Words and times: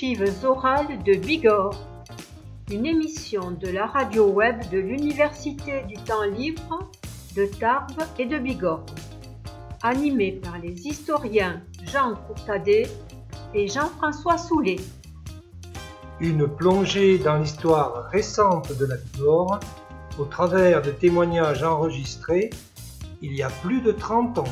Archives 0.00 0.44
orales 0.46 1.02
de 1.04 1.12
Bigorre, 1.12 1.76
une 2.70 2.86
émission 2.86 3.50
de 3.50 3.68
la 3.68 3.84
radio 3.84 4.28
web 4.28 4.56
de 4.70 4.78
l'Université 4.78 5.82
du 5.88 5.94
temps 5.96 6.22
libre 6.22 6.90
de 7.36 7.44
Tarbes 7.44 8.04
et 8.18 8.24
de 8.24 8.38
Bigorre, 8.38 8.86
animée 9.82 10.40
par 10.42 10.56
les 10.58 10.86
historiens 10.86 11.60
Jean 11.84 12.14
Courtadet 12.14 12.88
et 13.52 13.68
Jean-François 13.68 14.38
Soulet. 14.38 14.76
Une 16.18 16.48
plongée 16.48 17.18
dans 17.18 17.36
l'histoire 17.36 18.08
récente 18.08 18.74
de 18.78 18.86
la 18.86 18.96
Bigorre 18.96 19.60
au 20.18 20.24
travers 20.24 20.80
de 20.80 20.92
témoignages 20.92 21.62
enregistrés 21.62 22.48
il 23.20 23.34
y 23.34 23.42
a 23.42 23.50
plus 23.50 23.82
de 23.82 23.92
30 23.92 24.38
ans. 24.38 24.44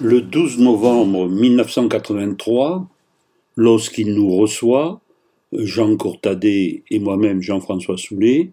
Le 0.00 0.20
12 0.20 0.58
novembre 0.58 1.28
1983, 1.28 2.88
lorsqu'il 3.54 4.12
nous 4.12 4.34
reçoit, 4.34 5.00
Jean 5.52 5.96
Courtadet 5.96 6.82
et 6.90 6.98
moi-même 6.98 7.40
Jean-François 7.40 7.96
Soulet, 7.96 8.50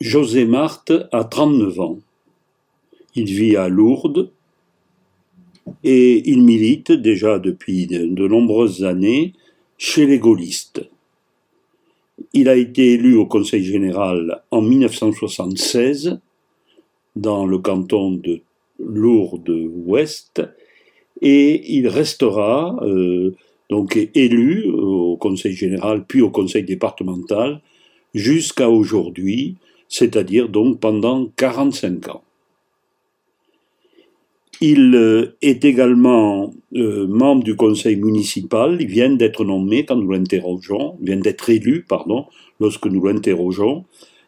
José 0.00 0.46
Marthe 0.46 0.94
a 1.12 1.24
39 1.24 1.80
ans. 1.80 1.98
Il 3.14 3.26
vit 3.26 3.56
à 3.56 3.68
Lourdes 3.68 4.30
et 5.84 6.26
il 6.30 6.42
milite 6.42 6.92
déjà 6.92 7.38
depuis 7.38 7.86
de 7.86 8.26
nombreuses 8.26 8.84
années 8.84 9.34
chez 9.76 10.06
les 10.06 10.18
gaullistes. 10.18 10.88
Il 12.32 12.48
a 12.48 12.56
été 12.56 12.94
élu 12.94 13.16
au 13.16 13.26
Conseil 13.26 13.64
général 13.64 14.42
en 14.50 14.62
1976 14.62 16.20
dans 17.16 17.44
le 17.44 17.58
canton 17.58 18.12
de 18.12 18.40
Lourdes-Ouest 18.84 20.42
et 21.20 21.74
il 21.76 21.88
restera 21.88 22.76
euh, 22.82 23.34
donc 23.70 23.96
élu 24.14 24.70
au 24.70 25.16
Conseil 25.16 25.52
général 25.52 26.04
puis 26.06 26.20
au 26.20 26.30
Conseil 26.30 26.64
départemental 26.64 27.60
jusqu'à 28.14 28.68
aujourd'hui, 28.68 29.56
c'est-à-dire 29.88 30.48
donc 30.48 30.80
pendant 30.80 31.26
45 31.36 32.08
ans. 32.08 32.22
Il 34.60 34.94
euh, 34.94 35.36
est 35.42 35.64
également 35.64 36.54
euh, 36.76 37.08
membre 37.08 37.42
du 37.42 37.56
conseil 37.56 37.96
municipal. 37.96 38.76
Il 38.80 38.86
vient 38.86 39.10
d'être 39.10 39.44
nommé 39.44 39.84
quand 39.84 39.96
nous 39.96 40.12
l'interrogeons, 40.12 40.98
vient 41.02 41.16
d'être 41.16 41.50
élu, 41.50 41.84
pardon, 41.88 42.26
lorsque 42.60 42.86
nous 42.86 43.04
l'interrogeons. 43.04 43.84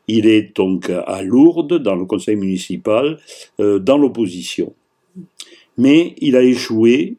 Il 0.08 0.26
est 0.26 0.56
donc 0.56 0.90
à 0.90 1.22
Lourdes, 1.22 1.78
dans 1.78 1.94
le 1.94 2.04
conseil 2.04 2.36
municipal, 2.36 3.18
euh, 3.60 3.78
dans 3.78 3.98
l'opposition. 3.98 4.74
Mais 5.78 6.14
il 6.18 6.36
a 6.36 6.42
échoué 6.42 7.16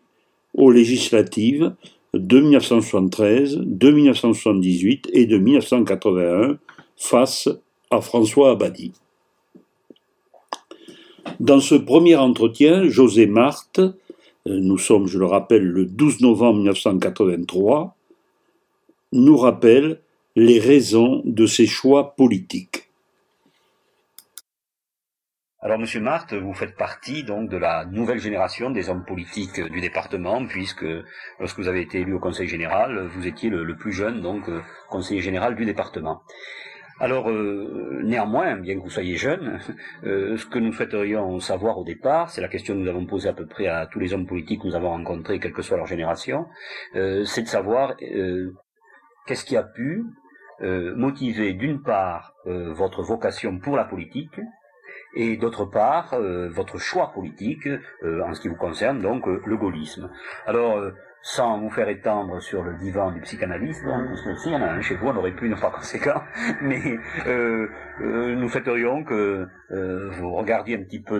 aux 0.53 0.71
législatives 0.71 1.73
de 2.13 2.39
1973, 2.39 3.57
de 3.57 3.91
1978 3.91 5.09
et 5.13 5.25
de 5.25 5.37
1981 5.37 6.57
face 6.95 7.49
à 7.91 8.01
François 8.01 8.51
Abadi. 8.51 8.93
Dans 11.39 11.59
ce 11.59 11.75
premier 11.75 12.15
entretien, 12.15 12.87
José 12.87 13.25
Marthe, 13.25 13.79
euh, 13.79 13.91
nous 14.45 14.77
sommes, 14.77 15.07
je 15.07 15.17
le 15.17 15.25
rappelle, 15.25 15.63
le 15.63 15.85
12 15.85 16.21
novembre 16.21 16.57
1983, 16.59 17.95
nous 19.11 19.37
rappelle 19.37 19.99
les 20.35 20.59
raisons 20.59 21.21
de 21.23 21.45
ses 21.45 21.65
choix 21.65 22.15
politiques. 22.15 22.89
Alors, 25.61 25.79
Monsieur 25.79 26.01
Marthe, 26.01 26.33
vous 26.33 26.53
faites 26.53 26.75
partie 26.75 27.23
donc 27.23 27.49
de 27.49 27.57
la 27.57 27.85
nouvelle 27.85 28.19
génération 28.19 28.69
des 28.69 28.89
hommes 28.89 29.03
politiques 29.03 29.59
du 29.59 29.81
département, 29.81 30.45
puisque 30.45 30.85
lorsque 31.39 31.57
vous 31.57 31.67
avez 31.67 31.81
été 31.81 32.01
élu 32.01 32.13
au 32.13 32.19
Conseil 32.19 32.47
général, 32.47 33.07
vous 33.07 33.25
étiez 33.25 33.49
le, 33.49 33.75
plus 33.75 33.91
jeune 33.91 34.21
donc 34.21 34.43
conseiller 34.89 35.21
général 35.21 35.55
du 35.55 35.65
département. 35.65 36.21
Alors, 36.99 37.29
euh, 37.29 38.01
néanmoins, 38.03 38.57
bien 38.57 38.75
que 38.75 38.81
vous 38.81 38.89
soyez 38.89 39.15
jeune, 39.15 39.59
euh, 40.03 40.37
ce 40.37 40.45
que 40.45 40.59
nous 40.59 40.71
souhaiterions 40.71 41.39
savoir 41.39 41.77
au 41.77 41.83
départ, 41.83 42.29
c'est 42.29 42.41
la 42.41 42.47
question 42.47 42.73
que 42.73 42.79
nous 42.79 42.89
avons 42.89 43.05
posée 43.05 43.29
à 43.29 43.33
peu 43.33 43.47
près 43.47 43.67
à 43.67 43.87
tous 43.87 43.99
les 43.99 44.13
hommes 44.13 44.27
politiques 44.27 44.61
que 44.61 44.67
nous 44.67 44.75
avons 44.75 44.89
rencontrés, 44.89 45.39
quelle 45.39 45.51
que 45.51 45.61
soit 45.61 45.77
leur 45.77 45.87
génération, 45.87 46.45
euh, 46.95 47.25
c'est 47.25 47.41
de 47.41 47.47
savoir 47.47 47.97
qu'est-ce 47.97 49.45
qui 49.45 49.57
a 49.57 49.63
pu 49.63 50.05
motiver 50.61 51.53
d'une 51.53 51.81
part 51.81 52.33
votre 52.45 53.03
vocation 53.03 53.59
pour 53.59 53.75
la 53.75 53.85
politique, 53.85 54.39
et 55.15 55.37
d'autre 55.37 55.65
part 55.65 56.15
votre 56.51 56.77
choix 56.77 57.11
politique 57.13 57.67
en 58.03 58.33
ce 58.33 58.41
qui 58.41 58.47
vous 58.47 58.55
concerne 58.55 59.01
donc 59.01 59.25
le 59.25 59.57
gaullisme. 59.57 60.09
Alors 60.45 60.79
sans 61.25 61.57
vous 61.57 61.71
faire 61.71 61.89
étendre 61.89 62.39
sur 62.39 62.61
le 62.61 62.77
divan 62.77 63.11
du 63.11 63.19
psychanalyste, 63.21 63.83
hein, 63.87 64.13
il 64.45 64.51
y 64.51 64.55
en 64.55 64.61
a 64.61 64.67
un 64.67 64.81
chez 64.81 64.93
vous, 64.93 65.07
on 65.07 65.15
aurait 65.15 65.31
pu 65.31 65.49
ne 65.49 65.55
pas 65.55 65.71
conséquent, 65.71 66.21
mais 66.61 66.99
euh, 67.25 67.67
euh, 68.01 68.35
nous 68.35 68.47
souhaiterions 68.47 69.03
que 69.03 69.47
euh, 69.71 70.09
vous 70.11 70.35
regardiez 70.35 70.77
un 70.77 70.83
petit 70.83 71.01
peu 71.01 71.19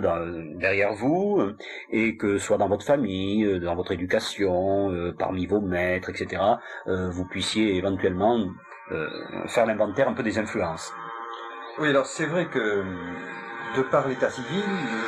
derrière 0.60 0.94
vous, 0.94 1.42
et 1.90 2.16
que 2.16 2.38
soit 2.38 2.56
dans 2.56 2.68
votre 2.68 2.86
famille, 2.86 3.58
dans 3.58 3.74
votre 3.74 3.90
éducation, 3.90 4.92
parmi 5.18 5.44
vos 5.46 5.60
maîtres, 5.60 6.10
etc., 6.10 6.40
vous 6.86 7.24
puissiez 7.24 7.76
éventuellement 7.76 8.46
faire 9.46 9.66
l'inventaire 9.66 10.08
un 10.08 10.14
peu 10.14 10.22
des 10.22 10.38
influences. 10.38 10.92
Oui, 11.78 11.88
alors 11.88 12.06
c'est 12.06 12.26
vrai 12.26 12.46
que 12.46 12.84
de 13.76 13.82
par 13.82 14.08
l'état 14.08 14.30
civil, 14.30 14.64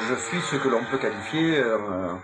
je 0.08 0.14
suis 0.14 0.40
ce 0.40 0.56
que 0.56 0.68
l'on 0.68 0.82
peut 0.90 0.98
qualifier 0.98 1.62
un, 1.62 2.20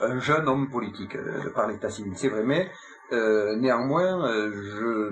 un, 0.00 0.18
jeune 0.18 0.48
homme 0.48 0.68
politique, 0.70 1.16
de 1.16 1.48
par 1.50 1.68
l'état 1.68 1.90
civil, 1.90 2.12
c'est 2.16 2.28
vrai, 2.28 2.42
mais 2.42 2.70
euh, 3.12 3.54
néanmoins, 3.56 4.26
je 4.50 5.10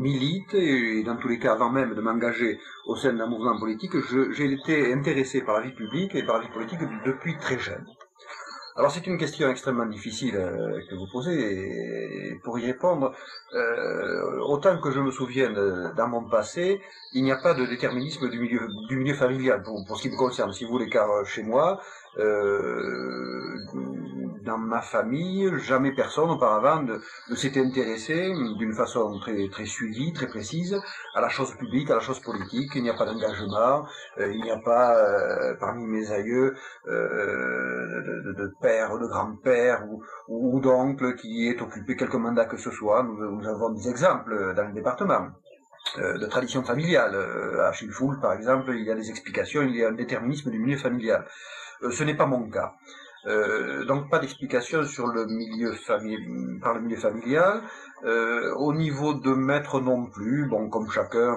milite, 0.00 0.54
et 0.54 1.02
dans 1.02 1.16
tous 1.16 1.28
les 1.28 1.38
cas, 1.38 1.52
avant 1.52 1.70
même 1.70 1.94
de 1.94 2.00
m'engager 2.00 2.58
au 2.86 2.96
sein 2.96 3.12
d'un 3.12 3.26
mouvement 3.26 3.58
politique, 3.58 3.92
j'ai 4.32 4.52
été 4.52 4.92
intéressé 4.92 5.42
par 5.42 5.56
la 5.56 5.66
vie 5.66 5.74
publique 5.74 6.14
et 6.14 6.22
par 6.22 6.38
la 6.38 6.42
vie 6.42 6.52
politique 6.52 6.80
depuis 7.04 7.36
très 7.38 7.58
jeune. 7.58 7.84
Alors 8.80 8.92
c'est 8.92 9.06
une 9.06 9.18
question 9.18 9.50
extrêmement 9.50 9.84
difficile 9.84 10.36
euh, 10.36 10.80
que 10.88 10.94
vous 10.94 11.06
posez, 11.06 11.36
et 12.30 12.34
pour 12.42 12.58
y 12.58 12.64
répondre, 12.64 13.12
euh, 13.52 14.38
autant 14.40 14.80
que 14.80 14.90
je 14.90 15.00
me 15.00 15.10
souvienne 15.10 15.92
dans 15.98 16.08
mon 16.08 16.24
passé, 16.26 16.80
il 17.12 17.22
n'y 17.22 17.30
a 17.30 17.36
pas 17.36 17.52
de 17.52 17.66
déterminisme 17.66 18.30
du 18.30 18.38
milieu, 18.40 19.14
familial 19.14 19.62
pour, 19.62 19.84
pour 19.86 19.98
ce 19.98 20.02
qui 20.04 20.08
me 20.08 20.16
concerne, 20.16 20.50
si 20.54 20.64
vous 20.64 20.70
voulez, 20.70 20.88
car 20.88 21.26
chez 21.26 21.42
moi, 21.42 21.78
euh, 21.78 21.99
dans 24.44 24.58
ma 24.58 24.80
famille, 24.80 25.50
jamais 25.58 25.92
personne 25.92 26.30
auparavant 26.30 26.82
ne, 26.82 26.98
s'était 27.34 27.60
intéressé 27.60 28.32
d'une 28.58 28.74
façon 28.74 29.18
très, 29.20 29.48
très 29.48 29.66
suivie, 29.66 30.12
très 30.12 30.26
précise, 30.26 30.80
à 31.14 31.20
la 31.20 31.28
chose 31.28 31.54
publique, 31.56 31.90
à 31.90 31.94
la 31.94 32.00
chose 32.00 32.20
politique. 32.20 32.70
Il 32.74 32.82
n'y 32.82 32.90
a 32.90 32.94
pas 32.94 33.06
d'engagement, 33.06 33.86
euh, 34.18 34.32
il 34.32 34.42
n'y 34.42 34.50
a 34.50 34.58
pas 34.58 34.96
euh, 34.96 35.54
parmi 35.60 35.86
mes 35.86 36.10
aïeux 36.10 36.56
de, 36.86 38.32
de, 38.38 38.52
père, 38.60 38.98
de 38.98 39.06
grand-père 39.06 39.84
ou, 40.28 40.60
d'oncle 40.60 41.14
qui 41.16 41.48
est 41.48 41.60
occupé 41.62 41.96
quelque 41.96 42.16
mandat 42.16 42.46
que 42.46 42.56
ce 42.56 42.70
soit. 42.70 43.02
Nous, 43.02 43.46
avons 43.46 43.70
des 43.70 43.88
exemples 43.88 44.54
dans 44.54 44.66
le 44.66 44.72
département 44.72 45.28
de 45.96 46.26
tradition 46.26 46.62
familiale. 46.62 47.16
À 47.60 47.72
Chilfoul, 47.72 48.20
par 48.20 48.32
exemple, 48.32 48.72
il 48.74 48.84
y 48.84 48.90
a 48.90 48.94
des 48.94 49.10
explications, 49.10 49.62
il 49.62 49.76
y 49.76 49.84
a 49.84 49.88
un 49.88 49.92
déterminisme 49.92 50.50
du 50.50 50.58
milieu 50.58 50.76
familial. 50.76 51.26
Euh, 51.82 51.90
ce 51.90 52.04
n'est 52.04 52.16
pas 52.16 52.26
mon 52.26 52.48
cas. 52.48 52.74
Euh, 53.26 53.84
donc 53.84 54.08
pas 54.10 54.18
d'explication 54.18 54.82
sur 54.84 55.06
le 55.08 55.26
milieu 55.26 55.74
par 56.62 56.74
le 56.74 56.80
milieu 56.80 56.96
familial. 56.96 57.60
Euh, 58.04 58.54
au 58.56 58.72
niveau 58.72 59.12
de 59.12 59.32
maître 59.34 59.78
non 59.80 60.06
plus, 60.06 60.46
bon 60.48 60.70
comme 60.70 60.90
chacun, 60.90 61.36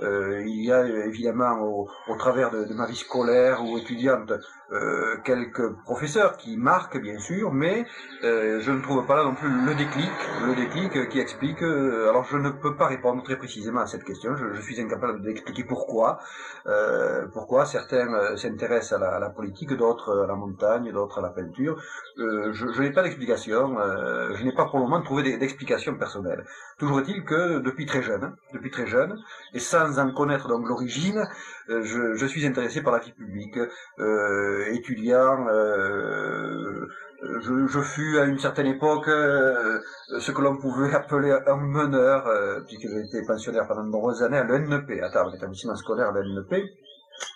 il 0.00 0.64
y 0.64 0.72
a 0.72 0.84
évidemment 1.06 1.60
au, 1.62 2.16
travers 2.18 2.50
de, 2.50 2.64
de, 2.64 2.74
ma 2.74 2.86
vie 2.86 2.96
scolaire 2.96 3.62
ou 3.64 3.78
étudiante 3.78 4.32
euh, 4.72 5.16
quelques 5.24 5.68
professeurs 5.82 6.36
qui 6.36 6.56
marquent 6.56 7.00
bien 7.00 7.18
sûr, 7.18 7.52
mais 7.52 7.84
euh, 8.22 8.60
je 8.60 8.70
ne 8.70 8.80
trouve 8.80 9.04
pas 9.04 9.16
là 9.16 9.24
non 9.24 9.34
plus 9.34 9.48
le 9.48 9.74
déclic, 9.74 10.12
le 10.46 10.54
déclic 10.54 11.08
qui 11.08 11.18
explique. 11.18 11.60
Euh, 11.62 12.08
alors 12.08 12.24
je 12.24 12.36
ne 12.36 12.50
peux 12.50 12.76
pas 12.76 12.86
répondre 12.86 13.20
très 13.24 13.36
précisément 13.36 13.80
à 13.80 13.86
cette 13.86 14.04
question. 14.04 14.36
Je, 14.36 14.60
suis 14.60 14.80
incapable 14.80 15.22
d'expliquer 15.22 15.64
pourquoi, 15.64 16.20
pourquoi 17.32 17.64
certains 17.64 18.36
s'intéressent 18.36 19.00
à, 19.00 19.16
à 19.16 19.18
la, 19.18 19.30
politique, 19.30 19.72
d'autres 19.72 20.24
à 20.24 20.26
la 20.26 20.34
montagne, 20.36 20.92
d'autres 20.92 21.18
à 21.18 21.22
la 21.22 21.30
peinture. 21.30 21.82
je, 22.16 22.52
je 22.52 22.82
n'ai 22.82 22.92
pas 22.92 23.02
d'explication. 23.02 23.76
je 24.34 24.44
n'ai 24.44 24.52
pas 24.52 24.66
pour 24.66 24.78
le 24.78 24.84
moment 24.84 25.02
trouvé 25.02 25.36
d'explication 25.38 25.96
personnelle. 25.96 26.44
Toujours 26.78 27.00
est-il 27.00 27.24
que 27.24 27.58
depuis 27.58 27.86
très 27.86 28.02
jeune, 28.02 28.36
depuis 28.52 28.70
très 28.70 28.86
jeune, 28.86 29.18
et 29.54 29.58
sans 29.58 29.98
en 29.98 30.12
connaître 30.12 30.46
donc 30.46 30.68
l'origine, 30.68 31.26
je, 31.68 32.14
je, 32.14 32.26
suis 32.26 32.46
intéressé 32.46 32.82
par 32.82 32.92
la 32.92 32.98
vie 32.98 33.12
publique. 33.12 33.58
Euh, 33.98 34.59
étudiant, 34.68 35.46
euh, 35.48 36.86
je, 37.22 37.80
fus 37.82 38.18
à 38.18 38.24
une 38.24 38.38
certaine 38.38 38.66
époque 38.66 39.08
euh, 39.08 39.78
ce 40.18 40.32
que 40.32 40.40
l'on 40.40 40.56
pouvait 40.56 40.94
appeler 40.94 41.36
un 41.46 41.56
meneur, 41.56 42.26
euh, 42.26 42.60
puisque 42.66 42.88
j'ai 42.88 43.00
été 43.00 43.26
pensionnaire 43.26 43.66
pendant 43.66 43.84
de 43.84 43.90
nombreuses 43.90 44.22
années 44.22 44.38
à 44.38 44.44
l'ENP, 44.44 45.00
à 45.02 45.10
Tarbes, 45.10 45.32
l'établissement 45.32 45.76
scolaire 45.76 46.12
de 46.12 46.20
l'ENP. 46.20 46.64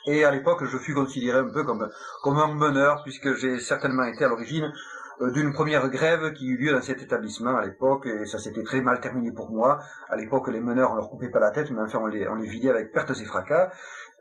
Et 0.07 0.25
à 0.25 0.31
l'époque, 0.31 0.65
je 0.65 0.79
fus 0.79 0.95
considéré 0.95 1.39
un 1.39 1.51
peu 1.51 1.65
comme, 1.65 1.89
comme 2.23 2.39
un 2.39 2.55
meneur, 2.55 3.03
puisque 3.03 3.35
j'ai 3.35 3.59
certainement 3.59 4.05
été 4.05 4.25
à 4.25 4.29
l'origine 4.29 4.73
d'une 5.21 5.53
première 5.53 5.89
grève 5.91 6.33
qui 6.33 6.47
eut 6.47 6.57
lieu 6.57 6.73
dans 6.73 6.83
cet 6.83 7.03
établissement 7.03 7.57
à 7.57 7.65
l'époque, 7.65 8.07
et 8.07 8.27
ça 8.27 8.39
s'était 8.39 8.63
très 8.63 8.81
mal 8.81 9.01
terminé 9.01 9.31
pour 9.33 9.51
moi. 9.51 9.81
À 10.09 10.17
l'époque, 10.17 10.49
les 10.49 10.61
meneurs, 10.61 10.93
on 10.93 10.97
leur 10.97 11.09
coupait 11.09 11.29
pas 11.29 11.41
la 11.41 11.51
tête, 11.51 11.71
mais 11.71 11.81
enfin, 11.81 11.99
on 12.01 12.07
les, 12.07 12.27
on 12.27 12.35
les 12.35 12.49
vidait 12.49 12.71
avec 12.71 12.93
pertes 12.93 13.11
et 13.11 13.25
fracas. 13.25 13.71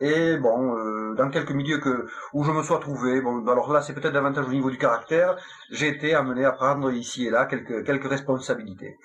Et 0.02 0.38
bon, 0.38 0.76
euh, 0.78 1.14
dans 1.16 1.30
quelques 1.30 1.52
milieux 1.52 1.80
que 1.80 2.08
où 2.34 2.44
je 2.44 2.52
me 2.52 2.64
sois 2.64 2.80
trouvé, 2.80 3.22
bon, 3.22 3.46
alors 3.48 3.72
là, 3.72 3.82
c'est 3.82 3.94
peut-être 3.94 4.14
davantage 4.14 4.48
au 4.48 4.52
niveau 4.52 4.70
du 4.70 4.78
caractère, 4.78 5.38
j'ai 5.72 5.88
été 5.88 6.14
amené 6.14 6.46
à 6.46 6.52
prendre 6.52 6.92
ici 6.92 7.28
et 7.28 7.30
là 7.30 7.46
quelques 7.46 7.86
quelques 7.86 8.10
responsabilités. 8.10 8.98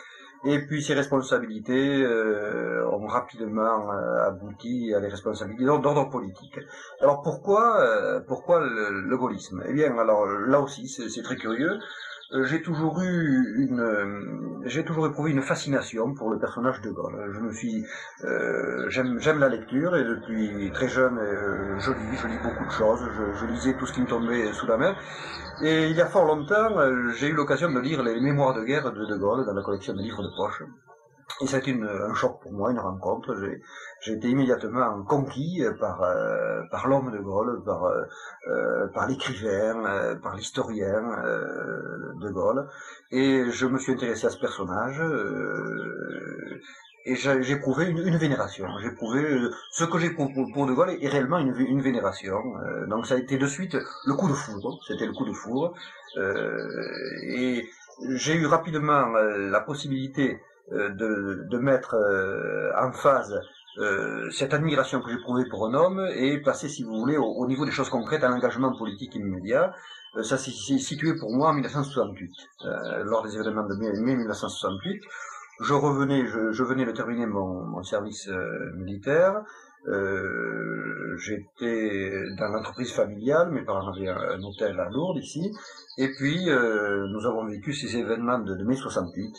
Et 0.45 0.61
puis 0.61 0.83
ces 0.83 0.95
responsabilités 0.95 2.03
euh, 2.03 2.89
ont 2.93 3.07
rapidement 3.07 3.93
euh, 3.93 4.29
abouti 4.29 4.95
à 4.95 5.01
des 5.01 5.09
responsabilités 5.09 5.65
d'ordre 5.65 6.09
politique. 6.09 6.59
Alors 7.01 7.23
pourquoi, 7.23 7.81
euh, 7.81 8.21
pourquoi 8.21 8.61
le, 8.61 9.03
le, 9.03 9.17
gaullisme? 9.17 9.65
Eh 9.69 9.73
bien, 9.73 9.99
alors 9.99 10.27
là 10.27 10.61
aussi, 10.61 10.87
c'est 10.89 11.23
très 11.23 11.37
curieux. 11.37 11.79
Euh, 12.35 12.45
j'ai 12.45 12.61
toujours 12.61 13.01
eu 13.01 13.55
une, 13.57 13.81
euh, 13.81 14.61
j'ai 14.67 14.85
toujours 14.85 15.07
éprouvé 15.07 15.31
une 15.31 15.41
fascination 15.41 16.13
pour 16.13 16.29
le 16.29 16.39
personnage 16.39 16.83
de 16.83 16.91
Gaulle. 16.91 17.33
Je 17.33 17.41
me 17.41 17.51
suis, 17.55 17.87
euh, 18.25 18.85
j'aime, 18.91 19.19
j'aime 19.19 19.39
la 19.39 19.49
lecture 19.49 19.97
et 19.97 20.05
depuis 20.05 20.71
très 20.75 20.89
jeune, 20.89 21.19
je 21.79 21.91
lis, 21.91 22.19
je 22.21 22.27
lis 22.27 22.39
beaucoup 22.43 22.67
de 22.67 22.71
choses. 22.71 23.01
Je, 23.17 23.39
je, 23.39 23.47
lisais 23.47 23.75
tout 23.79 23.87
ce 23.87 23.95
qui 23.95 24.03
me 24.03 24.07
tombait 24.07 24.53
sous 24.53 24.67
la 24.67 24.77
main. 24.77 24.95
Et 25.63 25.89
il 25.89 25.97
y 25.97 26.03
a 26.03 26.07
fort 26.07 26.27
longtemps, 26.27 26.69
j'ai 27.15 27.29
eu 27.29 27.33
l'occasion 27.33 27.73
de 27.73 27.81
lire 27.81 28.03
les 28.03 28.21
Mémoires 28.21 28.55
de 28.55 28.63
guerre 28.63 28.93
de 28.93 29.07
De 29.07 29.17
Gaulle 29.17 29.47
dans 29.47 29.55
la 29.55 29.63
collection 29.63 29.95
de 29.95 30.03
livres 30.03 30.23
de 30.23 30.37
poche. 30.37 30.63
Et 31.41 31.47
ça 31.47 31.57
a 31.57 31.59
été 31.61 31.73
un 31.73 32.15
choc 32.15 32.41
pour 32.43 32.53
moi, 32.53 32.71
une 32.71 32.81
rencontre. 32.81 33.37
J'ai 34.01 34.13
été 34.13 34.29
immédiatement 34.29 35.03
conquis 35.05 35.63
par, 35.79 36.03
euh, 36.03 36.63
par 36.71 36.89
l'homme 36.89 37.13
de 37.13 37.19
Gaulle, 37.19 37.63
par, 37.65 37.85
euh, 37.85 38.03
euh 38.49 38.89
par 38.89 39.07
l'écrivain, 39.07 40.17
par 40.23 40.35
l'historien 40.35 41.01
de 42.21 42.31
Gaulle. 42.31 42.69
Et 43.11 43.51
je 43.51 43.67
me 43.67 43.79
suis 43.79 43.93
intéressé 43.93 44.27
à 44.27 44.31
ce 44.31 44.39
personnage. 44.41 45.01
et 47.05 47.15
j'ai 47.15 47.53
éprouvé 47.53 47.87
une, 47.87 47.99
une, 47.99 48.17
vénération. 48.17 48.67
J'ai 48.81 48.89
éprouvé 48.89 49.23
ce 49.71 49.85
que 49.85 49.99
j'ai 49.99 50.11
pour, 50.11 50.31
pour, 50.53 50.67
De 50.67 50.73
Gaulle 50.73 50.91
est 50.91 51.09
réellement 51.09 51.39
une, 51.39 51.55
une 51.57 51.83
vénération. 51.83 52.37
donc 52.89 53.07
ça 53.07 53.15
a 53.15 53.19
été 53.19 53.39
de 53.39 53.47
suite 53.47 53.77
le 54.07 54.15
coup 54.15 54.29
de 54.29 54.35
foudre. 54.35 54.79
C'était 54.87 55.07
le 55.07 55.13
coup 55.13 55.25
de 55.25 55.33
foudre. 55.33 55.73
et 56.17 57.69
j'ai 58.17 58.35
eu 58.35 58.47
rapidement 58.47 59.07
la 59.57 59.61
possibilité 59.61 60.41
de, 60.73 61.47
de, 61.49 61.59
mettre 61.59 61.95
euh, 61.95 62.71
en 62.77 62.93
phase 62.93 63.41
euh, 63.79 64.31
cette 64.31 64.55
admiration 64.55 65.01
que 65.01 65.11
j'éprouvais 65.11 65.45
pour 65.49 65.67
un 65.67 65.75
homme 65.75 66.07
et 66.15 66.39
passer, 66.43 66.69
si 66.69 66.83
vous 66.83 66.99
voulez, 66.99 67.17
au, 67.17 67.47
niveau 67.47 67.65
des 67.65 67.71
choses 67.71 67.91
concrètes, 67.91 68.25
à 68.25 68.29
l'engagement 68.29 68.77
politique 68.77 69.15
immédiat. 69.15 69.75
ça 70.23 70.37
s'est 70.37 70.51
situé 70.51 71.15
pour 71.19 71.35
moi 71.35 71.51
en 71.51 71.55
1968, 71.55 72.31
lors 73.05 73.23
des 73.23 73.37
événements 73.37 73.67
de 73.67 73.75
mai, 73.75 73.93
1968. 73.93 75.03
Je 75.61 75.75
revenais, 75.75 76.27
je, 76.27 76.53
je, 76.53 76.63
venais 76.63 76.85
de 76.87 76.93
terminer 76.93 77.27
mon, 77.27 77.65
mon 77.65 77.83
service 77.83 78.29
militaire. 78.77 79.43
Euh, 79.87 81.17
j'étais 81.19 82.25
dans 82.37 82.49
l'entreprise 82.49 82.93
familiale, 82.93 83.51
mes 83.53 83.63
parents 83.63 83.91
avaient 83.91 84.09
un, 84.09 84.43
hôtel 84.43 84.79
à 84.79 84.91
Lourdes 84.91 85.19
ici, 85.19 85.53
et 85.97 86.09
puis 86.13 86.51
euh, 86.51 87.07
nous 87.09 87.25
avons 87.27 87.47
vécu 87.47 87.73
ces 87.73 87.97
événements 87.97 88.39
de, 88.39 88.55
de 88.55 88.65
mai 88.65 88.77
68, 88.77 89.35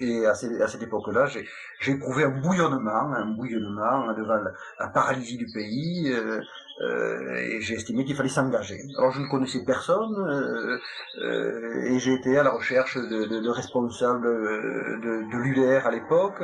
et 0.00 0.26
à, 0.26 0.34
cette 0.34 0.82
époque-là, 0.82 1.26
j'ai 1.26 1.92
éprouvé 1.92 2.24
un 2.24 2.40
bouillonnement, 2.40 3.12
un 3.12 3.34
bouillonnement 3.34 4.12
devant 4.12 4.38
la, 4.78 4.88
paralysie 4.88 5.36
du 5.36 5.46
pays, 5.46 6.12
euh, 6.12 6.40
euh, 6.80 7.34
et 7.34 7.60
j'ai 7.60 7.74
estimé 7.74 8.04
qu'il 8.04 8.14
fallait 8.14 8.28
s'engager. 8.28 8.80
Alors 8.96 9.10
je 9.10 9.20
ne 9.20 9.26
connaissais 9.26 9.64
personne, 9.64 10.14
euh, 10.16 10.78
euh 11.20 11.82
et 11.86 11.98
j'ai 11.98 12.14
été 12.14 12.38
à 12.38 12.44
la 12.44 12.50
recherche 12.50 12.96
de, 12.96 13.24
de, 13.24 13.40
de 13.40 13.50
responsables 13.50 14.22
de, 14.22 15.30
de 15.32 15.36
l'UDR 15.36 15.86
à 15.86 15.90
l'époque. 15.90 16.42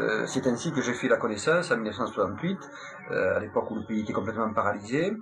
Euh, 0.00 0.26
c'est 0.26 0.48
ainsi 0.48 0.72
que 0.72 0.82
j'ai 0.82 0.94
fait 0.94 1.08
la 1.08 1.18
connaissance 1.18 1.70
en 1.70 1.76
1968, 1.76 2.58
à 3.10 3.38
l'époque 3.38 3.70
où 3.70 3.76
le 3.76 3.86
pays 3.86 4.00
était 4.00 4.12
complètement 4.12 4.52
paralysé 4.52 5.12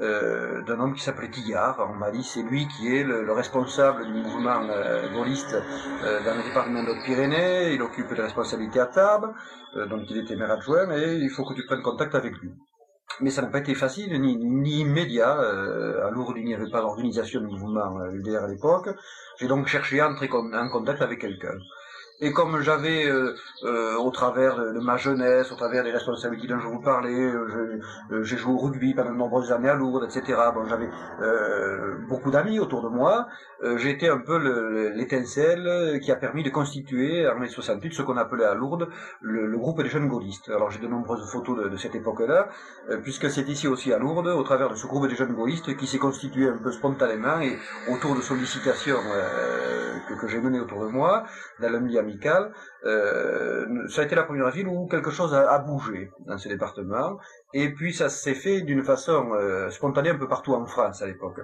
euh, 0.00 0.62
d'un 0.62 0.80
homme 0.80 0.94
qui 0.94 1.02
s'appelait 1.02 1.30
Tillard 1.30 1.78
en 1.80 1.94
Mali. 1.94 2.22
C'est 2.22 2.42
lui 2.42 2.66
qui 2.68 2.94
est 2.94 3.04
le, 3.04 3.24
le 3.24 3.32
responsable 3.32 4.06
du 4.06 4.12
mouvement 4.12 4.62
euh, 4.70 5.12
gaulliste 5.12 5.54
euh, 5.54 6.24
dans 6.24 6.34
le 6.34 6.42
département 6.42 6.82
de 6.82 7.04
pyrénées 7.04 7.74
Il 7.74 7.82
occupe 7.82 8.12
des 8.14 8.22
responsabilités 8.22 8.80
à 8.80 8.90
euh, 9.76 9.86
donc 9.86 10.02
il 10.10 10.18
était 10.18 10.36
maire 10.36 10.50
adjoint, 10.50 10.90
et 10.96 11.16
il 11.16 11.30
faut 11.30 11.44
que 11.44 11.54
tu 11.54 11.64
prennes 11.64 11.82
contact 11.82 12.14
avec 12.14 12.36
lui. 12.38 12.50
Mais 13.20 13.30
ça 13.30 13.42
n'a 13.42 13.48
pas 13.48 13.58
été 13.58 13.74
facile, 13.74 14.18
ni, 14.20 14.36
ni 14.36 14.80
immédiat. 14.80 15.32
À 15.32 16.10
Lourdes, 16.10 16.36
il 16.38 16.44
n'y 16.46 16.54
avait 16.54 16.70
pas 16.70 16.80
d'organisation 16.80 17.40
de 17.42 17.46
mouvement 17.46 18.02
UDR 18.10 18.44
à 18.44 18.48
l'époque. 18.48 18.88
J'ai 19.38 19.48
donc 19.48 19.66
cherché 19.66 20.00
à 20.00 20.08
entrer 20.08 20.30
en 20.32 20.68
contact 20.70 21.02
avec 21.02 21.20
quelqu'un. 21.20 21.54
Et 22.24 22.32
comme 22.32 22.60
j'avais, 22.60 23.04
euh, 23.04 23.34
euh, 23.64 23.96
au 23.96 24.12
travers 24.12 24.56
de, 24.56 24.78
ma 24.78 24.96
jeunesse, 24.96 25.50
au 25.50 25.56
travers 25.56 25.82
des 25.82 25.90
responsabilités 25.90 26.46
dont 26.46 26.60
je 26.60 26.68
vous 26.68 26.80
parlais, 26.80 27.10
euh, 27.10 27.80
j'ai 28.22 28.36
joué 28.36 28.52
au 28.52 28.58
rugby 28.58 28.94
pendant 28.94 29.10
de 29.10 29.16
nombreuses 29.16 29.50
années 29.50 29.68
à 29.68 29.74
Lourdes, 29.74 30.04
etc. 30.04 30.38
Bon, 30.54 30.64
j'avais 30.64 30.88
beaucoup 32.08 32.30
d'amis 32.30 32.60
autour 32.60 32.82
de 32.82 32.88
moi. 32.88 33.26
été 33.64 34.08
un 34.08 34.18
peu 34.18 34.38
l'étincelle 34.94 35.98
qui 36.00 36.12
a 36.12 36.16
permis 36.16 36.44
de 36.44 36.50
constituer 36.50 37.28
en 37.28 37.40
mai 37.40 37.48
68 37.48 37.92
ce 37.92 38.02
qu'on 38.02 38.16
appelait 38.16 38.44
à 38.44 38.54
Lourdes 38.54 38.88
le, 39.20 39.58
groupe 39.58 39.82
des 39.82 39.88
jeunes 39.88 40.08
gaullistes. 40.08 40.48
Alors 40.48 40.70
j'ai 40.70 40.78
de 40.78 40.86
nombreuses 40.86 41.28
photos 41.28 41.70
de, 41.70 41.76
cette 41.76 41.96
époque-là, 41.96 42.48
puisque 43.02 43.30
c'est 43.30 43.48
ici 43.48 43.66
aussi 43.66 43.92
à 43.92 43.98
Lourdes, 43.98 44.28
au 44.28 44.42
travers 44.44 44.68
de 44.68 44.76
ce 44.76 44.86
groupe 44.86 45.08
des 45.08 45.16
jeunes 45.16 45.34
gaullistes 45.34 45.76
qui 45.76 45.88
s'est 45.88 45.98
constitué 45.98 46.48
un 46.48 46.58
peu 46.58 46.70
spontanément 46.70 47.40
et 47.40 47.58
autour 47.90 48.14
de 48.14 48.20
sollicitations 48.20 48.98
que, 50.08 50.14
que 50.14 50.28
j'ai 50.28 50.40
menées 50.40 50.60
autour 50.60 50.84
de 50.84 50.88
moi, 50.88 51.24
dans 51.60 51.70
le 51.70 51.80
euh, 52.84 53.88
ça 53.88 54.02
a 54.02 54.04
été 54.04 54.14
la 54.14 54.24
première 54.24 54.50
ville 54.50 54.66
où 54.66 54.86
quelque 54.86 55.10
chose 55.10 55.34
a, 55.34 55.58
bougé 55.58 56.10
dans 56.26 56.38
ce 56.38 56.48
département. 56.48 57.18
Et 57.54 57.72
puis 57.72 57.92
ça 57.92 58.08
s'est 58.08 58.34
fait 58.34 58.62
d'une 58.62 58.82
façon 58.82 59.32
euh, 59.34 59.70
spontanée 59.70 60.10
un 60.10 60.18
peu 60.18 60.28
partout 60.28 60.54
en 60.54 60.66
France 60.66 61.02
à 61.02 61.06
l'époque. 61.06 61.40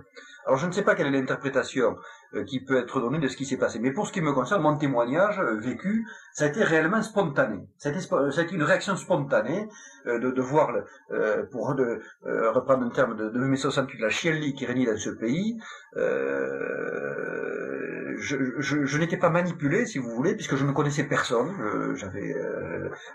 Alors 0.46 0.58
je 0.58 0.66
ne 0.66 0.72
sais 0.72 0.82
pas 0.82 0.94
quelle 0.94 1.08
est 1.08 1.18
l'interprétation 1.18 1.96
euh, 2.34 2.44
qui 2.44 2.60
peut 2.60 2.78
être 2.78 3.00
donnée 3.00 3.18
de 3.18 3.28
ce 3.28 3.36
qui 3.36 3.44
s'est 3.44 3.58
passé, 3.58 3.78
mais 3.78 3.92
pour 3.92 4.06
ce 4.06 4.12
qui 4.12 4.20
me 4.20 4.32
concerne, 4.32 4.62
mon 4.62 4.76
témoignage 4.76 5.40
vécu, 5.60 6.06
ça 6.32 6.44
a 6.44 6.48
été 6.48 6.64
réellement 6.64 7.02
spontané. 7.02 7.68
Ça 7.76 7.90
a 7.90 7.92
été, 7.92 8.54
une 8.54 8.62
réaction 8.62 8.96
spontanée 8.96 9.68
de, 10.06 10.40
voir, 10.40 10.72
pour 11.52 11.68
reprendre 11.68 12.86
un 12.86 12.90
terme 12.90 13.16
de, 13.16 13.28
de 13.28 13.38
mai 13.38 13.56
68, 13.56 14.00
la 14.00 14.08
chienlit 14.08 14.54
qui 14.54 14.64
régnait 14.64 14.86
dans 14.86 14.96
ce 14.96 15.10
pays. 15.10 15.58
Je, 18.18 18.60
je, 18.60 18.98
n'étais 18.98 19.16
pas 19.16 19.30
manipulé, 19.30 19.86
si 19.86 19.98
vous 19.98 20.10
voulez, 20.10 20.34
puisque 20.34 20.56
je 20.56 20.64
ne 20.64 20.72
connaissais 20.72 21.04
personne. 21.04 21.52
J'avais 21.96 22.34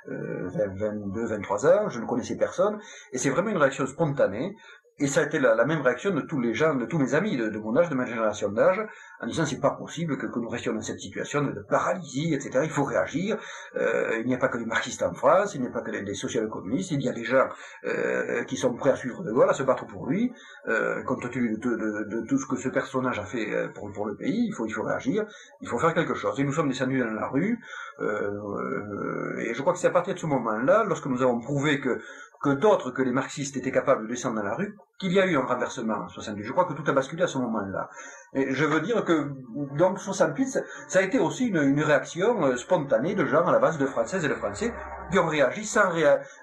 22, 0.07 1.25
23 1.25 1.67
ans, 1.67 1.89
je 1.89 1.99
ne 1.99 2.05
connaissais 2.05 2.37
personne. 2.37 2.79
Et 3.11 3.17
c'est 3.17 3.29
vraiment 3.29 3.49
une 3.49 3.57
réaction 3.57 3.85
spontanée. 3.87 4.55
Et 4.99 5.07
ça 5.07 5.21
a 5.21 5.23
été 5.23 5.39
la, 5.39 5.65
même 5.65 5.81
réaction 5.81 6.11
de 6.11 6.21
tous 6.21 6.39
les 6.39 6.53
gens, 6.53 6.75
de 6.75 6.85
tous 6.85 6.99
mes 6.99 7.15
amis 7.15 7.35
de, 7.35 7.57
mon 7.57 7.75
âge, 7.75 7.89
de 7.89 7.95
ma 7.95 8.05
génération 8.05 8.51
d'âge, 8.51 8.79
en 9.19 9.25
disant 9.25 9.45
c'est 9.45 9.59
pas 9.59 9.71
possible 9.71 10.17
que, 10.17 10.27
nous 10.39 10.49
restions 10.49 10.73
dans 10.73 10.81
cette 10.81 10.99
situation 10.99 11.41
de, 11.41 11.61
paralysie, 11.61 12.33
etc. 12.33 12.59
Il 12.63 12.69
faut 12.69 12.83
réagir. 12.83 13.37
Euh, 13.75 14.19
il 14.19 14.27
n'y 14.27 14.35
a 14.35 14.37
pas 14.37 14.49
que 14.49 14.57
les 14.57 14.65
marxistes 14.65 15.01
en 15.01 15.13
France, 15.13 15.55
il 15.55 15.61
n'y 15.61 15.67
a 15.67 15.71
pas 15.71 15.81
que 15.81 15.91
les, 15.91 16.13
social 16.13 16.47
communistes, 16.47 16.91
il 16.91 17.01
y 17.01 17.09
a 17.09 17.11
des 17.11 17.23
gens 17.23 17.47
euh, 17.85 18.43
qui 18.43 18.55
sont 18.55 18.73
prêts 18.75 18.91
à 18.91 18.95
suivre 18.95 19.23
De 19.23 19.31
Gaulle, 19.31 19.49
à 19.49 19.53
se 19.53 19.63
battre 19.63 19.87
pour 19.87 20.05
lui, 20.05 20.31
euh, 20.67 21.01
compte 21.03 21.29
tenu 21.31 21.57
de, 21.57 22.25
tout 22.27 22.37
ce 22.37 22.45
que 22.45 22.55
ce 22.55 22.69
personnage 22.69 23.17
a 23.17 23.25
fait 23.25 23.51
euh, 23.51 23.69
pour, 23.69 23.91
pour 23.91 24.05
le 24.05 24.15
pays. 24.15 24.45
Il 24.47 24.53
faut, 24.53 24.67
il 24.67 24.71
faut 24.71 24.83
réagir, 24.83 25.25
il 25.61 25.67
faut 25.67 25.79
faire 25.79 25.93
quelque 25.93 26.13
chose. 26.13 26.39
Et 26.39 26.43
nous 26.43 26.53
sommes 26.53 26.69
descendus 26.69 26.99
dans 26.99 27.11
la 27.11 27.27
rue, 27.27 27.59
euh, 27.99 29.37
et 29.39 29.53
je 29.53 29.61
crois 29.61 29.73
que 29.73 29.79
c'est 29.79 29.87
à 29.87 29.91
partir 29.91 30.13
de 30.13 30.19
ce 30.19 30.25
moment-là, 30.25 30.83
lorsque 30.83 31.07
nous 31.07 31.21
avons 31.21 31.39
prouvé 31.39 31.79
que 31.79 31.99
que 32.43 32.49
d'autres 32.49 32.91
que 32.91 33.01
les 33.01 33.11
marxistes 33.11 33.55
étaient 33.55 33.71
capables 33.71 34.03
de 34.03 34.09
descendre 34.09 34.35
dans 34.35 34.43
la 34.43 34.53
rue, 34.53 34.75
qu'il 34.99 35.13
y 35.13 35.19
a 35.19 35.25
eu 35.25 35.37
un 35.37 35.45
renversement 35.45 35.95
en 35.95 36.09
68. 36.09 36.43
Je 36.43 36.51
crois 36.51 36.65
que 36.65 36.73
tout 36.73 36.83
a 36.87 36.93
basculé 36.93 37.23
à 37.23 37.27
ce 37.27 37.37
moment-là. 37.37 37.89
Et 38.33 38.53
je 38.53 38.65
veux 38.65 38.81
dire 38.81 39.05
que, 39.05 39.31
donc, 39.77 39.99
68, 39.99 40.59
ça 40.87 40.99
a 40.99 41.01
été 41.01 41.19
aussi 41.19 41.47
une, 41.47 41.81
réaction 41.81 42.43
euh, 42.43 42.57
spontanée 42.57 43.15
de 43.15 43.25
gens 43.25 43.45
à 43.47 43.51
la 43.51 43.59
base 43.59 43.77
de 43.77 43.85
Françaises 43.85 44.25
et 44.25 44.29
de 44.29 44.35
Français 44.35 44.73
qui 45.13 45.19
ont 45.19 45.27
réagi 45.27 45.63
sans, 45.63 45.91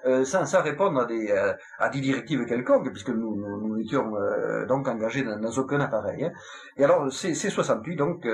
euh, 0.05 0.61
répondre 0.63 1.01
à 1.01 1.05
des, 1.05 1.29
euh, 1.29 1.53
à 1.77 1.89
des 1.89 1.99
directives 1.99 2.45
quelconques, 2.45 2.89
puisque 2.89 3.09
nous, 3.09 3.35
nous, 3.35 3.77
étions 3.79 4.13
donc 4.67 4.87
engagés 4.87 5.23
dans, 5.23 5.51
aucun 5.57 5.79
appareil. 5.79 6.25
Hein. 6.25 6.31
Et 6.77 6.83
alors, 6.83 7.11
c'est 7.11 7.33
68, 7.33 7.95
donc, 7.95 8.27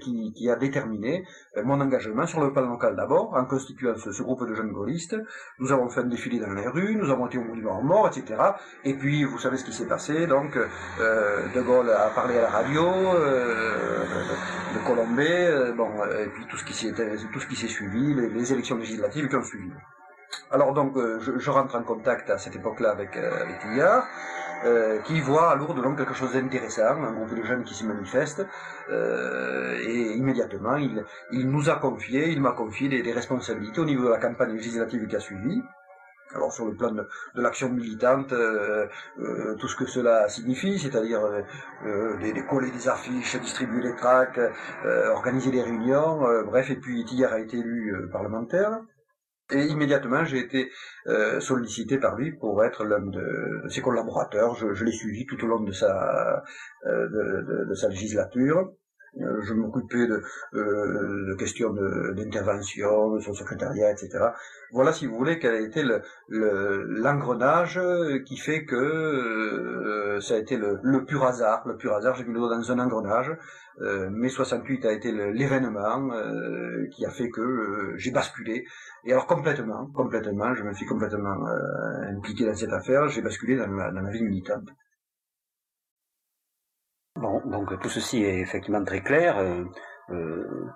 qui, 0.00 0.50
a 0.50 0.56
déterminé 0.56 1.24
mon 1.64 1.80
engagement 1.80 2.26
sur 2.26 2.40
le 2.40 2.52
plan 2.52 2.62
local 2.62 2.94
d'abord, 2.94 3.34
en 3.34 3.44
constituant 3.44 3.94
ce, 3.96 4.22
groupe 4.22 4.48
de 4.48 4.54
jeunes 4.54 4.72
gaullistes. 4.72 5.16
Nous 5.58 5.72
avons 5.72 5.88
fait 5.88 6.00
un 6.00 6.04
défilé 6.04 6.38
dans 6.38 6.52
les 6.52 6.68
rues, 6.68 6.94
nous 6.94 7.10
avons 7.10 7.26
été 7.26 7.38
au 7.38 7.44
monument 7.44 7.82
mort, 7.82 8.06
etc. 8.08 8.40
Et 8.84 8.94
puis, 8.94 9.24
vous 9.24 9.38
savez 9.38 9.56
ce 9.56 9.64
qui 9.64 9.72
s'est 9.72 9.88
passé, 9.88 10.26
donc, 10.26 10.56
De 10.56 11.60
Gaulle 11.60 11.90
a 11.90 12.10
parlé 12.14 12.38
à 12.38 12.42
la 12.42 12.50
radio, 12.50 12.84
euh, 12.84 14.04
de 14.74 14.86
Colombay, 14.86 15.46
euh, 15.46 15.72
bon, 15.72 15.88
et 16.04 16.26
puis 16.26 16.46
tout 16.46 16.56
ce 16.56 16.64
qui 16.64 16.74
s'est 16.74 16.92
tout 16.92 17.40
ce 17.40 17.46
qui 17.46 17.56
s'est 17.56 17.68
suivi, 17.68 18.14
les, 18.14 18.52
élections 18.52 18.76
législatives 18.76 19.28
qui 19.28 19.36
ont 19.36 19.44
suivi. 19.44 19.70
Alors 20.50 20.72
donc, 20.72 20.96
je, 20.96 21.50
rentre 21.50 21.76
en 21.76 21.82
contact 21.82 22.28
à 22.30 22.38
cette 22.38 22.56
époque-là 22.56 22.90
avec, 22.90 23.16
avec 23.16 23.60
qui 25.04 25.20
voit 25.20 25.50
à 25.50 25.54
Lourdes 25.54 25.82
donc 25.82 25.98
quelque 25.98 26.14
chose 26.14 26.32
d'intéressant, 26.32 27.02
un 27.02 27.12
groupe 27.12 27.34
de 27.34 27.42
jeunes 27.44 27.64
qui 27.64 27.74
se 27.74 27.84
manifeste, 27.84 28.44
et 28.90 30.14
immédiatement 30.16 30.76
il, 30.76 31.04
il 31.32 31.48
nous 31.48 31.70
a 31.70 31.76
confié, 31.76 32.30
il 32.30 32.40
m'a 32.40 32.52
confié 32.52 32.88
des, 32.88 33.12
responsabilités 33.12 33.80
au 33.80 33.84
niveau 33.84 34.04
de 34.04 34.10
la 34.10 34.18
campagne 34.18 34.52
législative 34.54 35.06
qui 35.06 35.16
a 35.16 35.20
suivi. 35.20 35.62
Alors 36.32 36.52
sur 36.52 36.66
le 36.66 36.74
plan 36.74 36.90
de, 36.90 37.06
l'action 37.34 37.68
militante, 37.68 38.32
euh, 38.32 38.86
euh, 39.18 39.54
tout 39.56 39.68
ce 39.68 39.76
que 39.76 39.86
cela 39.86 40.28
signifie, 40.28 40.78
c'est-à-dire 40.78 41.20
euh, 41.84 42.16
des, 42.18 42.44
coller 42.46 42.70
des 42.70 42.88
affiches, 42.88 43.36
distribuer 43.40 43.82
les 43.82 43.94
tracts, 43.94 44.40
organiser 45.12 45.50
des 45.50 45.62
réunions, 45.62 46.22
bref, 46.44 46.70
et 46.70 46.76
puis 46.76 47.02
hier 47.02 47.32
a 47.32 47.38
été 47.38 47.58
élu 47.58 48.08
parlementaire. 48.10 48.80
Et 49.52 49.66
immédiatement, 49.66 50.24
j'ai 50.24 50.38
été 50.38 50.70
sollicité 51.40 51.98
par 51.98 52.16
lui 52.16 52.32
pour 52.32 52.64
être 52.64 52.84
l'un 52.84 53.00
de, 53.00 53.62
ses 53.68 53.82
collaborateurs. 53.82 54.54
Je, 54.54 54.84
l'ai 54.84 54.92
suivi 54.92 55.26
tout 55.26 55.42
au 55.44 55.46
long 55.46 55.60
de 55.60 55.72
sa, 55.72 56.42
de 56.84 57.74
sa 57.74 57.88
législature. 57.88 58.72
Euh, 59.20 59.40
je 59.42 59.54
m'occupais 59.54 60.06
de, 60.06 60.22
euh, 60.54 61.28
de 61.28 61.34
questions 61.34 61.72
d'intervention, 61.72 63.12
de, 63.12 63.20
son 63.20 63.32
secrétariat, 63.32 63.92
etc. 63.92 64.10
Voilà, 64.72 64.92
si 64.92 65.06
vous 65.06 65.16
voulez, 65.16 65.38
quel 65.38 65.54
a 65.54 65.60
été 65.60 65.84
l'engrenage 66.28 67.78
le, 67.78 68.18
qui 68.18 68.36
fait 68.36 68.64
que 68.64 68.74
euh, 68.74 70.20
ça 70.20 70.34
a 70.34 70.38
été 70.38 70.56
le, 70.56 70.80
le, 70.82 71.04
pur 71.04 71.24
hasard. 71.24 71.66
Le 71.66 71.76
pur 71.76 71.94
hasard, 71.94 72.16
j'ai 72.16 72.24
mis 72.24 72.32
le 72.32 72.40
doigt 72.40 72.56
dans 72.56 72.72
un 72.72 72.78
engrenage. 72.80 73.36
Euh, 73.80 74.08
mai 74.10 74.28
68 74.28 74.84
a 74.86 74.92
été 74.92 75.12
l'événement 75.12 76.12
euh, 76.12 76.86
qui 76.92 77.06
a 77.06 77.10
fait 77.10 77.28
que 77.28 77.94
j'ai 77.96 78.10
basculé. 78.10 78.64
Et 79.04 79.12
alors 79.12 79.26
complètement, 79.26 79.86
complètement, 79.94 80.54
je 80.54 80.64
me 80.64 80.72
suis 80.72 80.86
complètement 80.86 81.36
impliqué 82.16 82.46
dans 82.46 82.54
cette 82.54 82.72
affaire. 82.72 83.08
J'ai 83.08 83.22
basculé 83.22 83.56
dans 83.56 83.68
dans 83.68 84.00
la 84.00 84.10
vie 84.10 84.22
militante. 84.22 84.68
Bon, 87.16 87.40
donc 87.44 87.78
tout 87.80 87.88
ceci 87.88 88.22
est 88.24 88.40
effectivement 88.40 88.84
très 88.84 89.00
clair. 89.00 89.38
Euh, 89.38 89.64
euh, 90.10 90.72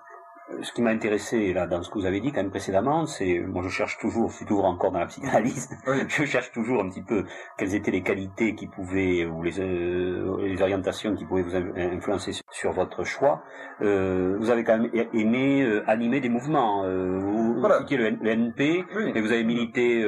ce 0.61 0.71
qui 0.73 0.81
m'a 0.81 0.89
intéressé 0.89 1.53
là 1.53 1.67
dans 1.67 1.83
ce 1.83 1.89
que 1.89 1.99
vous 1.99 2.05
avez 2.05 2.19
dit 2.19 2.31
quand 2.31 2.41
même 2.41 2.49
précédemment, 2.49 3.05
c'est 3.05 3.39
moi 3.39 3.61
je 3.63 3.69
cherche 3.69 3.97
toujours, 3.99 4.29
je 4.29 4.37
suis 4.37 4.45
toujours 4.45 4.65
encore 4.65 4.91
dans 4.91 4.99
la 4.99 5.05
psychanalyse, 5.05 5.69
je 6.07 6.25
cherche 6.25 6.51
toujours 6.51 6.81
un 6.81 6.89
petit 6.89 7.01
peu 7.01 7.23
quelles 7.57 7.75
étaient 7.75 7.91
les 7.91 8.01
qualités 8.01 8.55
qui 8.55 8.67
pouvaient 8.67 9.25
ou 9.25 9.43
les, 9.43 9.59
euh, 9.59 10.37
les 10.41 10.61
orientations 10.61 11.15
qui 11.15 11.25
pouvaient 11.25 11.43
vous 11.43 11.55
influencer 11.55 12.31
sur, 12.51 12.71
votre 12.71 13.03
choix. 13.03 13.43
Euh, 13.81 14.37
vous 14.39 14.49
avez 14.49 14.63
quand 14.63 14.77
même 14.77 14.89
aimé 15.13 15.63
euh, 15.63 15.83
animer 15.87 16.19
des 16.19 16.29
mouvements. 16.29 16.83
Euh, 16.83 17.19
vous, 17.19 17.59
voilà. 17.59 17.79
le, 17.89 18.29
NP, 18.29 18.85
mais 19.13 19.21
vous 19.21 19.31
avez 19.31 19.43
milité 19.43 20.05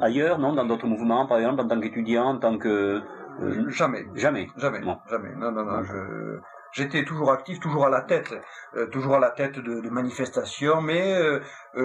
ailleurs, 0.00 0.38
non, 0.38 0.52
dans 0.52 0.64
d'autres 0.64 0.86
mouvements, 0.86 1.26
par 1.26 1.38
exemple 1.38 1.60
en 1.60 1.68
tant 1.68 1.80
qu'étudiant, 1.80 2.26
en 2.26 2.38
tant 2.38 2.58
que 2.58 3.00
euh, 3.40 3.68
jamais. 3.70 4.06
Jamais. 4.14 4.48
Jamais. 4.56 4.80
Jamais. 5.08 5.34
Non, 5.36 5.52
non, 5.52 5.64
non. 5.64 5.82
Je, 5.82 6.38
j'étais 6.72 7.04
toujours 7.04 7.32
actif, 7.32 7.60
toujours 7.60 7.86
à 7.86 7.90
la 7.90 8.02
tête, 8.02 8.34
euh, 8.76 8.86
toujours 8.86 9.16
à 9.16 9.18
la 9.18 9.30
tête 9.30 9.58
de, 9.58 9.80
de 9.80 9.90
manifestations, 9.90 10.80
mais 10.80 11.16
euh, 11.16 11.40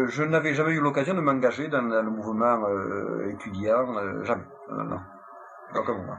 je 0.07 0.23
n'avais 0.23 0.53
jamais 0.53 0.71
eu 0.71 0.81
l'occasion 0.81 1.13
de 1.13 1.21
m'engager 1.21 1.67
dans, 1.67 1.81
le 1.81 2.09
mouvement 2.09 2.65
étudiant. 3.29 4.23
jamais. 4.23 4.45
Non, 4.71 4.83
non. 4.83 4.99
Moment. 5.75 6.17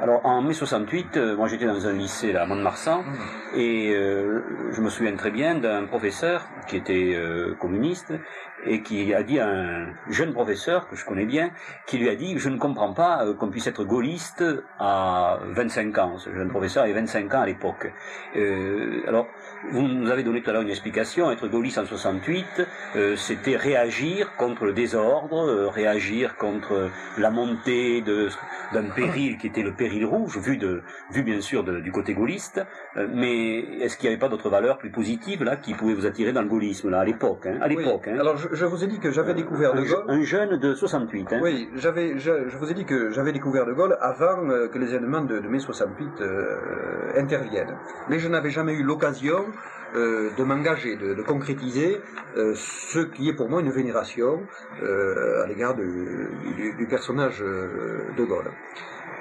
Alors 0.00 0.24
en 0.24 0.40
mai 0.40 0.54
68, 0.54 1.18
moi 1.36 1.48
j'étais 1.48 1.66
dans 1.66 1.86
un 1.86 1.92
lycée 1.92 2.32
là, 2.32 2.44
à 2.44 2.46
Mont-de-Marsan 2.46 3.02
mmh. 3.02 3.58
et 3.58 3.92
je 3.92 4.80
me 4.80 4.88
souviens 4.88 5.14
très 5.16 5.30
bien 5.30 5.56
d'un 5.56 5.84
professeur 5.84 6.46
qui 6.66 6.76
était 6.78 7.14
communiste 7.60 8.14
et 8.66 8.82
qui 8.82 9.14
a 9.14 9.22
dit 9.22 9.38
à 9.38 9.48
un 9.48 9.86
jeune 10.10 10.32
professeur 10.32 10.88
que 10.88 10.96
je 10.96 11.04
connais 11.04 11.26
bien, 11.26 11.50
qui 11.86 11.98
lui 11.98 12.08
a 12.08 12.14
dit 12.14 12.38
je 12.38 12.48
ne 12.48 12.58
comprends 12.58 12.92
pas 12.92 13.24
euh, 13.24 13.34
qu'on 13.34 13.48
puisse 13.48 13.66
être 13.66 13.84
gaulliste 13.84 14.44
à 14.78 15.38
25 15.44 15.98
ans. 15.98 16.18
Ce 16.18 16.32
jeune 16.34 16.48
professeur 16.48 16.84
avait 16.84 16.92
25 16.92 17.34
ans 17.34 17.40
à 17.40 17.46
l'époque. 17.46 17.92
Euh, 18.36 19.02
alors, 19.06 19.26
vous 19.72 19.82
nous 19.82 20.10
avez 20.10 20.22
donné 20.22 20.42
tout 20.42 20.50
à 20.50 20.52
l'heure 20.52 20.62
une 20.62 20.70
explication. 20.70 21.30
Être 21.30 21.48
gaulliste 21.48 21.78
en 21.78 21.86
68, 21.86 22.46
euh, 22.96 23.16
c'était 23.16 23.56
réagir 23.56 24.36
contre 24.36 24.64
le 24.64 24.72
désordre, 24.72 25.46
euh, 25.46 25.68
réagir 25.68 26.36
contre 26.36 26.90
la 27.16 27.30
montée 27.30 28.02
d'un 28.02 28.90
péril 28.94 29.38
qui 29.38 29.46
était 29.46 29.62
le 29.62 29.74
péril 29.74 30.04
rouge, 30.04 30.38
vu, 30.38 30.56
de, 30.56 30.82
vu 31.10 31.22
bien 31.22 31.40
sûr 31.40 31.64
du 31.64 31.92
côté 31.92 32.14
gaulliste. 32.14 32.60
mais 32.96 33.58
est-ce 33.80 33.96
qu'il 33.96 34.08
n'y 34.08 34.14
avait 34.14 34.20
pas 34.20 34.28
d'autres 34.28 34.50
valeurs 34.50 34.78
plus 34.78 34.90
positives 34.90 35.42
là 35.42 35.56
qui 35.56 35.74
pouvaient 35.74 35.94
vous 35.94 36.06
attirer 36.06 36.32
dans 36.32 36.42
le 36.42 36.48
gaullisme 36.48 36.90
là 36.90 37.00
à 37.00 37.04
l'époque 37.04 37.46
hein, 37.46 37.58
À 37.60 37.68
l'époque. 37.68 38.08
Hein? 38.08 38.18
Alors 38.18 38.36
je, 38.36 38.47
vous 38.64 38.84
ai 38.84 38.86
dit 38.86 38.98
que 38.98 39.10
j'avais 39.10 39.34
découvert 39.34 39.74
De 39.74 39.82
Gaulle. 39.82 40.04
Un 40.08 40.22
jeune 40.22 40.58
de 40.58 40.74
68. 40.74 41.32
Hein. 41.32 41.40
Oui, 41.42 41.68
j'avais, 41.76 42.18
je, 42.18 42.56
vous 42.58 42.70
ai 42.70 42.74
dit 42.74 42.84
que 42.84 43.10
j'avais 43.10 43.32
découvert 43.32 43.66
De 43.66 43.72
Gaulle 43.72 43.96
avant 44.00 44.48
euh, 44.48 44.68
que 44.68 44.78
les 44.78 44.94
événements 44.94 45.22
de, 45.22 45.40
mai 45.40 45.58
68 45.58 46.20
euh, 46.20 47.20
interviennent. 47.20 47.76
Mais 48.08 48.18
je 48.18 48.28
n'avais 48.28 48.50
jamais 48.50 48.74
eu 48.74 48.82
l'occasion 48.82 49.46
euh, 49.94 50.30
de 50.36 50.44
m'engager, 50.44 50.96
de, 50.96 51.14
de 51.14 51.22
concrétiser 51.22 52.00
ce 52.54 53.00
qui 53.00 53.28
est 53.28 53.32
pour 53.32 53.48
moi 53.48 53.60
une 53.60 53.70
vénération 53.70 54.42
à 54.80 55.46
l'égard 55.46 55.74
du, 55.74 56.30
du, 56.78 56.86
personnage 56.86 57.40
de 57.40 58.24
Gaulle. 58.24 58.50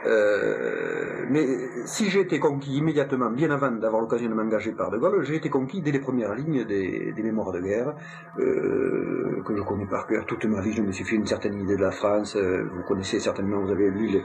Euh, 0.08 1.26
mais 1.30 1.46
si 1.86 2.10
j'ai 2.10 2.22
été 2.22 2.40
conquis 2.40 2.78
immédiatement, 2.78 3.30
bien 3.30 3.52
avant 3.52 3.72
d'avoir 3.72 4.02
l'occasion 4.02 4.30
de 4.30 4.34
m'engager 4.34 4.72
par 4.72 4.90
De 4.90 4.98
Gaulle, 4.98 5.24
j'ai 5.24 5.36
été 5.36 5.50
conquis 5.50 5.82
dès 5.82 5.92
les 5.92 6.00
premières 6.00 6.34
lignes 6.34 6.64
des, 6.64 7.14
mémoires 7.18 7.52
de 7.52 7.60
guerre, 7.60 7.94
euh, 8.40 9.42
que 9.46 9.56
je 9.56 9.62
connais 9.64 9.86
par 9.86 10.08
cœur 10.08 10.26
toute 10.26 10.46
ma 10.46 10.62
vie. 10.62 10.72
Je 10.72 10.82
me 10.82 10.92
suis 10.92 11.04
fait 11.04 11.16
une 11.16 11.26
certaine 11.26 11.60
idée 11.60 11.76
de 11.76 11.82
la 11.82 11.92
France. 11.92 12.38
Euh, 12.38 12.64
vous 12.74 12.84
connaissez 12.84 13.20
certainement, 13.20 13.60
vous 13.60 13.72
avez 13.72 13.90
lu 13.90 14.24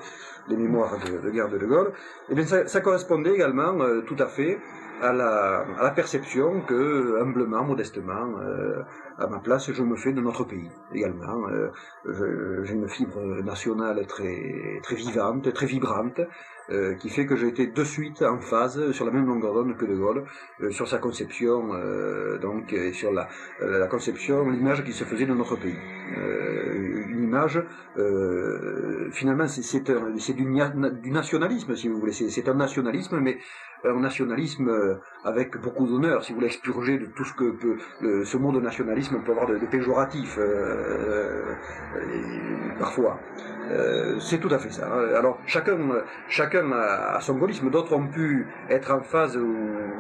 les, 0.48 0.56
mémoires 0.56 0.96
de, 0.98 1.30
guerre 1.30 1.48
de 1.48 1.58
De 1.58 1.66
Gaulle. 1.66 1.88
Et 2.28 2.32
eh 2.32 2.34
bien 2.34 2.46
ça, 2.46 2.66
ça 2.66 2.80
correspondait 2.80 3.34
également 3.34 3.78
tout 4.06 4.16
à 4.18 4.26
fait 4.26 4.58
à 5.02 5.12
la, 5.12 5.90
perception 5.90 6.60
que, 6.60 7.20
humblement, 7.20 7.64
modestement, 7.64 8.38
euh, 8.40 8.82
à 9.18 9.26
ma 9.26 9.40
place, 9.40 9.72
je 9.72 9.82
me 9.82 9.96
fais 9.96 10.12
de 10.12 10.20
notre 10.20 10.44
pays 10.44 10.70
également. 10.94 11.48
Euh, 11.48 12.62
j'ai 12.64 12.72
une 12.72 12.88
fibre 12.88 13.20
nationale 13.42 14.06
très, 14.06 14.80
très 14.82 14.94
vivante, 14.94 15.52
très 15.52 15.66
vibrante, 15.66 16.20
euh, 16.70 16.94
qui 16.94 17.08
fait 17.10 17.26
que 17.26 17.34
j'ai 17.34 17.48
été 17.48 17.66
de 17.66 17.84
suite 17.84 18.22
en 18.22 18.40
phase 18.40 18.92
sur 18.92 19.04
la 19.04 19.10
même 19.10 19.26
longueur 19.26 19.54
d'onde 19.54 19.76
que 19.76 19.84
De 19.84 19.96
Gaulle, 19.96 20.24
sur 20.70 20.86
sa 20.86 20.98
conception, 20.98 21.70
donc, 22.40 22.72
et 22.72 22.92
sur 22.92 23.12
la, 23.12 23.28
la 23.60 23.88
conception, 23.88 24.48
l'image 24.48 24.84
qui 24.84 24.92
se 24.92 25.02
faisait 25.02 25.26
de 25.26 25.34
notre 25.34 25.56
pays. 25.56 25.78
Image, 27.32 27.62
finalement, 29.12 29.46
c'est 29.48 30.32
du, 30.34 31.10
nationalisme, 31.10 31.74
si 31.74 31.88
vous 31.88 31.98
voulez, 31.98 32.12
c'est 32.12 32.48
un 32.48 32.54
nationalisme, 32.54 33.18
mais 33.20 33.38
un 33.84 34.00
nationalisme 34.00 34.98
avec 35.24 35.56
beaucoup 35.60 35.86
d'honneur, 35.86 36.22
si 36.24 36.32
vous 36.32 36.36
voulez 36.36 36.48
expurger 36.48 36.98
de 36.98 37.06
tout 37.06 37.24
ce 37.24 37.34
que 37.34 37.50
peut, 37.50 38.24
ce 38.24 38.36
mot 38.36 38.52
de 38.52 38.60
nationalisme 38.60 39.22
peut 39.24 39.32
avoir 39.32 39.46
de, 39.46 39.58
péjoratif, 39.66 40.38
parfois. 42.78 43.18
Euh, 43.70 44.18
c'est 44.18 44.38
tout 44.38 44.52
à 44.52 44.58
fait 44.58 44.70
ça. 44.70 44.86
Alors 45.16 45.38
chacun, 45.46 45.78
chacun 46.28 46.70
a, 46.72 47.20
son 47.20 47.34
gaullisme. 47.34 47.70
D'autres 47.70 47.94
ont 47.94 48.06
pu 48.06 48.46
être 48.68 48.92
en 48.92 49.00
phase 49.00 49.38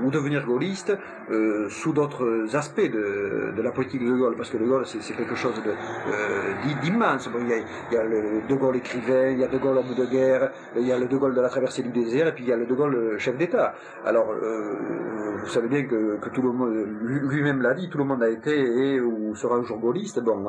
ou, 0.02 0.10
devenir 0.10 0.44
gaullistes 0.44 0.96
euh, 1.30 1.68
sous 1.68 1.92
d'autres 1.92 2.54
aspects 2.54 2.80
de, 2.80 3.60
la 3.62 3.70
politique 3.70 4.04
de 4.04 4.12
Gaulle, 4.12 4.36
parce 4.36 4.50
que 4.50 4.56
De 4.56 4.64
Gaulle 4.64 4.84
c'est 4.86 5.14
quelque 5.14 5.34
chose 5.34 5.54
euh, 5.66 6.52
d'immense. 6.82 7.28
il, 7.40 7.94
y 7.94 7.96
a, 7.96 8.04
le 8.04 8.46
De 8.48 8.54
Gaulle 8.54 8.76
écrivain, 8.76 9.30
il 9.30 9.38
y 9.38 9.44
a 9.44 9.48
De 9.48 9.58
Gaulle 9.58 9.78
homme 9.78 9.94
de 9.96 10.04
guerre, 10.06 10.50
il 10.76 10.86
y 10.86 10.92
a 10.92 10.98
le 10.98 11.06
De 11.06 11.16
Gaulle 11.16 11.34
de 11.34 11.40
la 11.40 11.48
traversée 11.48 11.82
du 11.82 11.90
désert, 11.90 12.28
et 12.28 12.32
puis 12.32 12.44
il 12.44 12.50
y 12.50 12.52
a 12.52 12.56
le 12.56 12.66
De 12.66 12.74
Gaulle 12.74 13.16
chef 13.18 13.36
d'État. 13.36 13.74
Alors 14.04 14.34
vous 14.34 15.48
savez 15.48 15.68
bien 15.68 15.84
que, 15.84 16.18
tout 16.32 16.42
le 16.42 16.52
monde, 16.52 16.86
lui-même 17.02 17.62
l'a 17.62 17.74
dit, 17.74 17.88
tout 17.88 17.98
le 17.98 18.04
monde 18.04 18.22
a 18.22 18.28
été 18.28 18.52
et 18.52 19.00
ou 19.00 19.34
sera 19.34 19.56
un 19.56 19.62
jour 19.62 19.78
gaulliste. 19.78 20.20
Bon, 20.20 20.48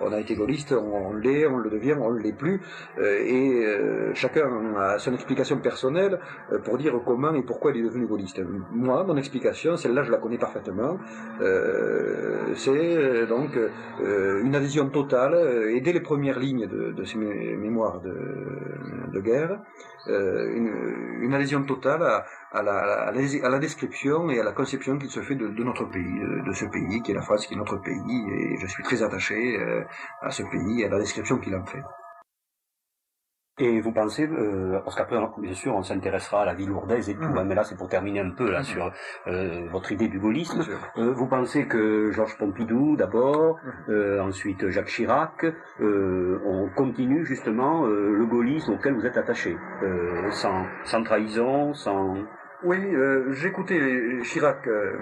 on 0.00 0.12
a 0.12 0.20
été 0.20 0.34
gaulliste, 0.34 0.72
on, 0.72 1.04
on 1.04 1.12
l'est, 1.14 1.46
on 1.46 1.58
le 1.58 1.70
devient, 1.70 1.94
on 2.00 2.10
l'est 2.10 2.32
plus, 2.32 2.60
euh, 2.98 3.18
et 3.24 3.64
euh, 3.64 4.14
chacun 4.14 4.48
a 4.78 4.98
son 4.98 5.12
explication 5.14 5.58
personnelle 5.58 6.18
euh, 6.52 6.58
pour 6.58 6.78
dire 6.78 6.94
comment 7.04 7.34
et 7.34 7.42
pourquoi 7.42 7.72
il 7.72 7.78
est 7.78 7.82
devenu 7.82 8.06
gaulliste. 8.06 8.40
Moi, 8.72 9.04
mon 9.04 9.16
explication, 9.16 9.76
celle-là, 9.76 10.02
je 10.02 10.10
la 10.10 10.18
connais 10.18 10.38
parfaitement, 10.38 10.98
c'est 12.54 13.26
donc 13.26 13.50
une 14.00 14.54
adhésion 14.54 14.88
totale, 14.88 15.70
et 15.70 15.80
dès 15.80 15.92
les 15.92 16.00
premières 16.00 16.38
lignes 16.38 16.66
de, 16.66 17.04
ces 17.04 17.18
mémoires 17.18 18.00
de, 18.00 19.20
guerre, 19.20 19.60
une, 20.06 21.32
adhésion 21.34 21.62
totale 21.64 22.02
à, 22.52 22.62
la, 22.62 23.58
description 23.58 24.30
et 24.30 24.40
à 24.40 24.44
la 24.44 24.52
conception 24.52 24.98
qu'il 24.98 25.10
se 25.10 25.20
fait 25.20 25.36
de, 25.36 25.64
notre 25.64 25.84
pays, 25.84 26.20
de, 26.46 26.52
ce 26.52 26.66
pays 26.66 27.02
qui 27.02 27.12
est 27.12 27.14
la 27.14 27.22
France, 27.22 27.46
qui 27.46 27.54
est 27.54 27.58
notre 27.58 27.78
pays, 27.78 28.26
et 28.30 28.56
je 28.58 28.66
suis 28.66 28.82
très 28.82 29.02
attaché 29.02 29.58
à 30.20 30.30
ce 30.30 30.42
pays 30.42 30.82
et 30.82 30.86
à 30.86 30.88
la 30.88 30.98
description 30.98 31.38
qu'il 31.38 31.54
en 31.54 31.64
fait. 31.64 31.82
Et 33.56 33.80
vous 33.80 33.92
pensez, 33.92 34.26
euh, 34.28 34.80
parce 34.82 34.96
qu'après, 34.96 35.16
bien 35.38 35.54
sûr, 35.54 35.76
on 35.76 35.84
s'intéressera 35.84 36.42
à 36.42 36.44
la 36.44 36.54
vie 36.54 36.66
lourdaise 36.66 37.08
et 37.08 37.14
tout, 37.14 37.20
Mhm. 37.28 37.38
hein, 37.38 37.44
mais 37.44 37.54
là, 37.54 37.62
c'est 37.62 37.76
pour 37.76 37.88
terminer 37.88 38.18
un 38.18 38.30
peu 38.30 38.50
là 38.50 38.58
Mhm. 38.58 38.64
sur 38.64 38.92
euh, 39.28 39.68
votre 39.70 39.92
idée 39.92 40.08
du 40.08 40.18
gaullisme. 40.18 40.60
Euh, 40.98 41.12
vous 41.12 41.26
pensez 41.28 41.66
que 41.68 42.10
Georges 42.10 42.36
Pompidou, 42.36 42.96
d'abord, 42.96 43.58
Mhm. 43.64 43.72
euh, 43.94 44.20
ensuite 44.22 44.68
Jacques 44.70 44.88
Chirac, 44.88 45.46
euh, 45.80 46.40
on 46.44 46.68
continue 46.74 47.24
justement 47.24 47.86
euh, 47.86 48.10
le 48.16 48.26
gaullisme 48.26 48.72
auquel 48.72 48.94
vous 48.94 49.06
êtes 49.06 49.16
attaché, 49.16 49.56
euh, 49.84 50.30
sans, 50.32 50.64
sans 50.82 51.04
trahison, 51.04 51.74
sans... 51.74 52.16
Oui, 52.64 52.78
euh, 52.78 53.30
j'écoutais 53.32 54.20
Chirac 54.22 54.66
euh, 54.68 54.96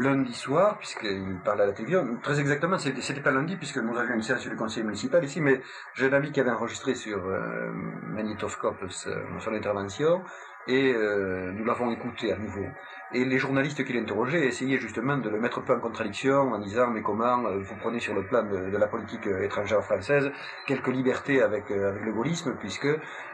lundi 0.00 0.32
soir, 0.34 0.76
puisqu'il 0.78 1.38
parlait 1.44 1.62
à 1.62 1.66
la 1.66 1.72
télévision. 1.72 2.16
Très 2.20 2.40
exactement, 2.40 2.78
c'était 2.78 3.20
pas 3.20 3.30
lundi, 3.30 3.56
puisque 3.56 3.76
nous 3.78 3.96
avions 3.96 4.14
une 4.16 4.22
séance 4.22 4.42
du 4.48 4.56
conseil 4.56 4.82
municipal 4.82 5.22
ici, 5.24 5.40
mais 5.40 5.60
j'ai 5.94 6.06
un 6.08 6.12
ami 6.12 6.32
qui 6.32 6.40
avait 6.40 6.50
enregistré 6.50 6.94
sur 6.96 7.24
euh, 7.26 7.70
magnétoscope 8.08 8.84
ce- 8.88 9.08
son 9.38 9.54
intervention, 9.54 10.22
et 10.66 10.92
euh, 10.94 11.52
nous 11.52 11.64
l'avons 11.64 11.90
écouté 11.90 12.32
à 12.32 12.36
nouveau. 12.36 12.64
Et 13.12 13.24
les 13.24 13.38
journalistes 13.38 13.84
qui 13.84 13.92
l'interrogeaient 13.92 14.46
essayaient 14.46 14.78
justement 14.78 15.16
de 15.18 15.28
le 15.28 15.38
mettre 15.38 15.58
un 15.60 15.62
peu 15.62 15.74
en 15.74 15.78
contradiction 15.78 16.52
en 16.52 16.58
disant 16.58 16.88
mais 16.88 17.02
comment 17.02 17.44
euh, 17.46 17.60
vous 17.60 17.76
prenez 17.76 18.00
sur 18.00 18.14
le 18.14 18.24
plan 18.24 18.42
de, 18.42 18.76
la 18.76 18.86
politique 18.88 19.26
euh, 19.26 19.44
étrangère 19.44 19.84
française 19.84 20.32
quelques 20.66 20.88
libertés 20.88 21.40
avec, 21.40 21.70
euh, 21.70 21.90
avec 21.90 22.02
le 22.02 22.12
gaullisme 22.12 22.56
puisque 22.58 22.88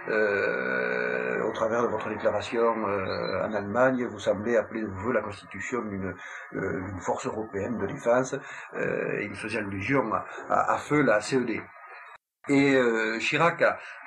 euh, 0.08 1.42
au 1.44 1.52
travers 1.52 1.82
de 1.82 1.88
votre 1.88 2.08
déclaration 2.10 2.86
euh, 2.88 3.46
en 3.46 3.52
Allemagne 3.54 4.04
vous 4.04 4.18
semblez 4.18 4.56
appeler 4.56 4.82
de 4.82 4.86
vos 4.88 5.12
la 5.12 5.22
constitution 5.22 5.82
d'une 5.82 6.14
force 7.00 7.26
européenne 7.26 7.78
de 7.78 7.86
défense 7.86 8.34
il 8.74 9.34
faisait 9.34 9.58
allusion 9.58 10.12
à, 10.12 10.26
à, 10.48 10.74
à 10.74 10.78
feu 10.78 11.02
la 11.02 11.20
CED. 11.20 11.62
Et 12.48 12.74
euh, 12.74 13.18
Chirac 13.18 13.62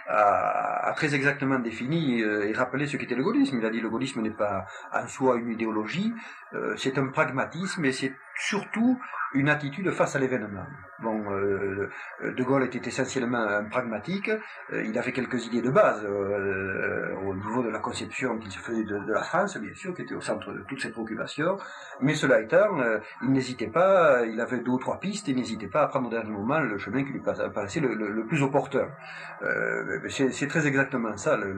a, 0.07 0.93
très 0.95 1.15
exactement 1.15 1.59
défini 1.59 2.21
euh, 2.21 2.47
et 2.47 2.53
rappelé 2.53 2.87
ce 2.87 2.97
qu'était 2.97 3.15
le 3.15 3.23
gaullisme. 3.23 3.57
Il 3.59 3.65
a 3.65 3.69
dit 3.69 3.79
le 3.79 3.89
gaullisme 3.89 4.21
n'est 4.21 4.31
pas 4.31 4.65
en 4.91 5.07
soi 5.07 5.37
une 5.37 5.49
idéologie, 5.49 6.13
euh, 6.53 6.75
c'est 6.77 6.97
un 6.97 7.07
pragmatisme 7.07 7.85
et 7.85 7.91
c'est 7.91 8.13
surtout 8.35 8.99
une 9.33 9.49
attitude 9.49 9.89
face 9.91 10.15
à 10.15 10.19
l'événement. 10.19 10.65
Bon, 10.99 11.23
De 11.23 12.43
Gaulle 12.43 12.63
était 12.63 12.87
essentiellement 12.87 13.39
un 13.39 13.63
pragmatique, 13.63 14.29
il 14.71 14.97
avait 14.97 15.11
quelques 15.11 15.47
idées 15.47 15.61
de 15.61 15.71
base 15.71 16.05
euh, 16.05 17.15
au 17.25 17.33
niveau 17.33 17.63
de 17.63 17.69
la 17.69 17.79
conception 17.93 18.39
qu'il 18.39 18.51
se 18.51 18.57
faisait 18.57 18.83
de, 18.83 18.97
de 19.09 19.13
la 19.13 19.21
France, 19.21 19.55
bien 19.57 19.73
sûr, 19.75 19.93
qui 19.95 20.01
était 20.01 20.15
au 20.15 20.21
centre 20.29 20.51
de 20.51 20.61
toutes 20.67 20.81
ses 20.81 20.89
préoccupations, 20.89 21.57
mais 22.01 22.15
cela 22.15 22.41
étant, 22.41 22.79
euh, 22.79 22.97
il 23.21 23.31
n'hésitait 23.31 23.67
pas, 23.79 24.25
il 24.25 24.39
avait 24.41 24.61
deux 24.65 24.71
ou 24.71 24.79
trois 24.79 24.99
pistes, 24.99 25.27
il 25.27 25.35
n'hésitait 25.35 25.67
pas 25.67 25.83
à 25.83 25.87
prendre 25.87 26.07
au 26.07 26.11
dernier 26.11 26.31
moment 26.31 26.59
le 26.59 26.77
chemin 26.79 27.03
qui 27.03 27.11
lui 27.13 27.21
paraissait 27.21 27.81
le, 27.81 27.93
le, 27.93 28.07
le 28.11 28.25
plus 28.25 28.41
opportun. 28.41 28.87
Euh, 29.43 30.09
c'est 30.09 30.47
très 30.47 30.65
exactement 30.65 31.15
ça, 31.17 31.37
le, 31.37 31.53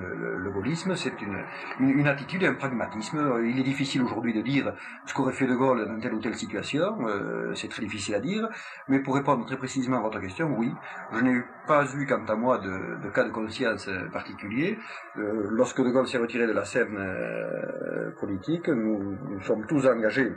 le, 0.46 0.52
gaullisme, 0.52 0.96
c'est 0.96 1.22
une, 1.22 1.38
une, 1.80 2.00
une 2.02 2.08
attitude 2.08 2.44
et 2.44 2.48
un 2.48 2.56
pragmatisme. 2.56 3.20
Il 3.46 3.58
est 3.60 3.64
difficile 3.64 4.02
aujourd'hui 4.04 4.34
de 4.34 4.42
dire 4.42 4.74
ce 5.06 5.14
qu'aurait 5.14 5.34
fait 5.40 5.48
De 5.48 5.56
Gaulle 5.56 5.88
dans 5.88 6.00
telle 6.00 6.14
ou 6.14 6.20
telle 6.20 6.36
situation, 6.36 6.98
euh, 7.08 7.54
c'est 7.56 7.70
très 7.70 7.84
difficile 7.88 8.16
à 8.16 8.20
dire, 8.20 8.44
mais 8.90 9.00
pour 9.00 9.16
répondre 9.16 9.46
très 9.46 9.58
précisément 9.58 10.00
à 10.00 10.02
votre 10.02 10.20
question, 10.20 10.54
oui, 10.58 10.70
je 11.14 11.22
n'ai 11.22 11.44
pas 11.68 11.86
eu, 11.96 12.06
quant 12.06 12.26
à 12.26 12.36
moi, 12.36 12.60
de, 12.60 13.10
cas 13.10 13.24
de 13.24 13.32
conscience 13.32 13.90
particulier. 14.12 14.78
Euh, 15.18 15.48
lorsque 15.52 15.82
De 15.82 15.90
Gaulle 15.90 16.08
s'est 16.08 16.18
retiré 16.18 16.48
de 16.48 16.54
la 16.54 16.66
scène 16.66 16.98
euh, 16.98 18.12
politique, 18.20 18.68
nous, 18.70 19.18
nous 19.30 19.42
sommes 19.42 19.66
tous 19.66 19.86
engagés 19.88 20.34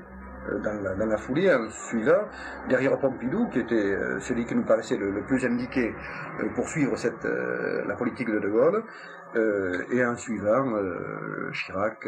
euh, 0.49 0.59
dans 0.61 1.07
la, 1.07 1.17
foulée 1.17 1.53
en 1.53 1.69
suivant 1.71 2.29
derrière 2.69 2.99
Pompidou, 2.99 3.49
qui 3.49 3.61
était 3.61 3.97
celui 4.21 4.45
qui 4.47 4.55
nous 4.55 4.65
paraissait 4.65 4.97
le, 4.97 5.23
plus 5.27 5.45
indiqué 5.45 5.95
pour 6.55 6.69
suivre 6.69 6.95
la 7.87 7.95
politique 7.97 8.31
de 8.31 8.39
De 8.39 8.49
Gaulle, 8.49 8.83
euh, 9.37 9.83
et 9.91 10.05
en 10.05 10.17
suivant 10.17 10.75
euh, 10.75 11.51
Chirac, 11.53 12.07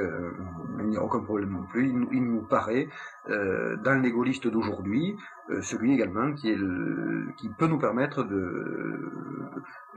il 0.79 0.87
n'y 0.87 0.97
a 0.97 1.03
aucun 1.03 1.21
problème 1.21 1.51
non 1.51 1.65
plus. 1.65 1.89
Il, 1.89 2.07
il 2.13 2.25
nous 2.25 2.43
paraît, 2.43 2.89
euh, 3.29 3.77
dans 3.77 4.01
les 4.01 4.11
gaullistes 4.11 4.49
d'aujourd'hui, 4.49 5.17
euh, 5.51 5.61
celui 5.63 5.95
également 5.95 6.33
qui, 6.33 6.51
est 6.51 6.57
le, 6.57 7.27
qui 7.37 7.49
peut 7.49 7.67
nous 7.67 7.79
permettre 7.79 8.23
de, 8.23 9.11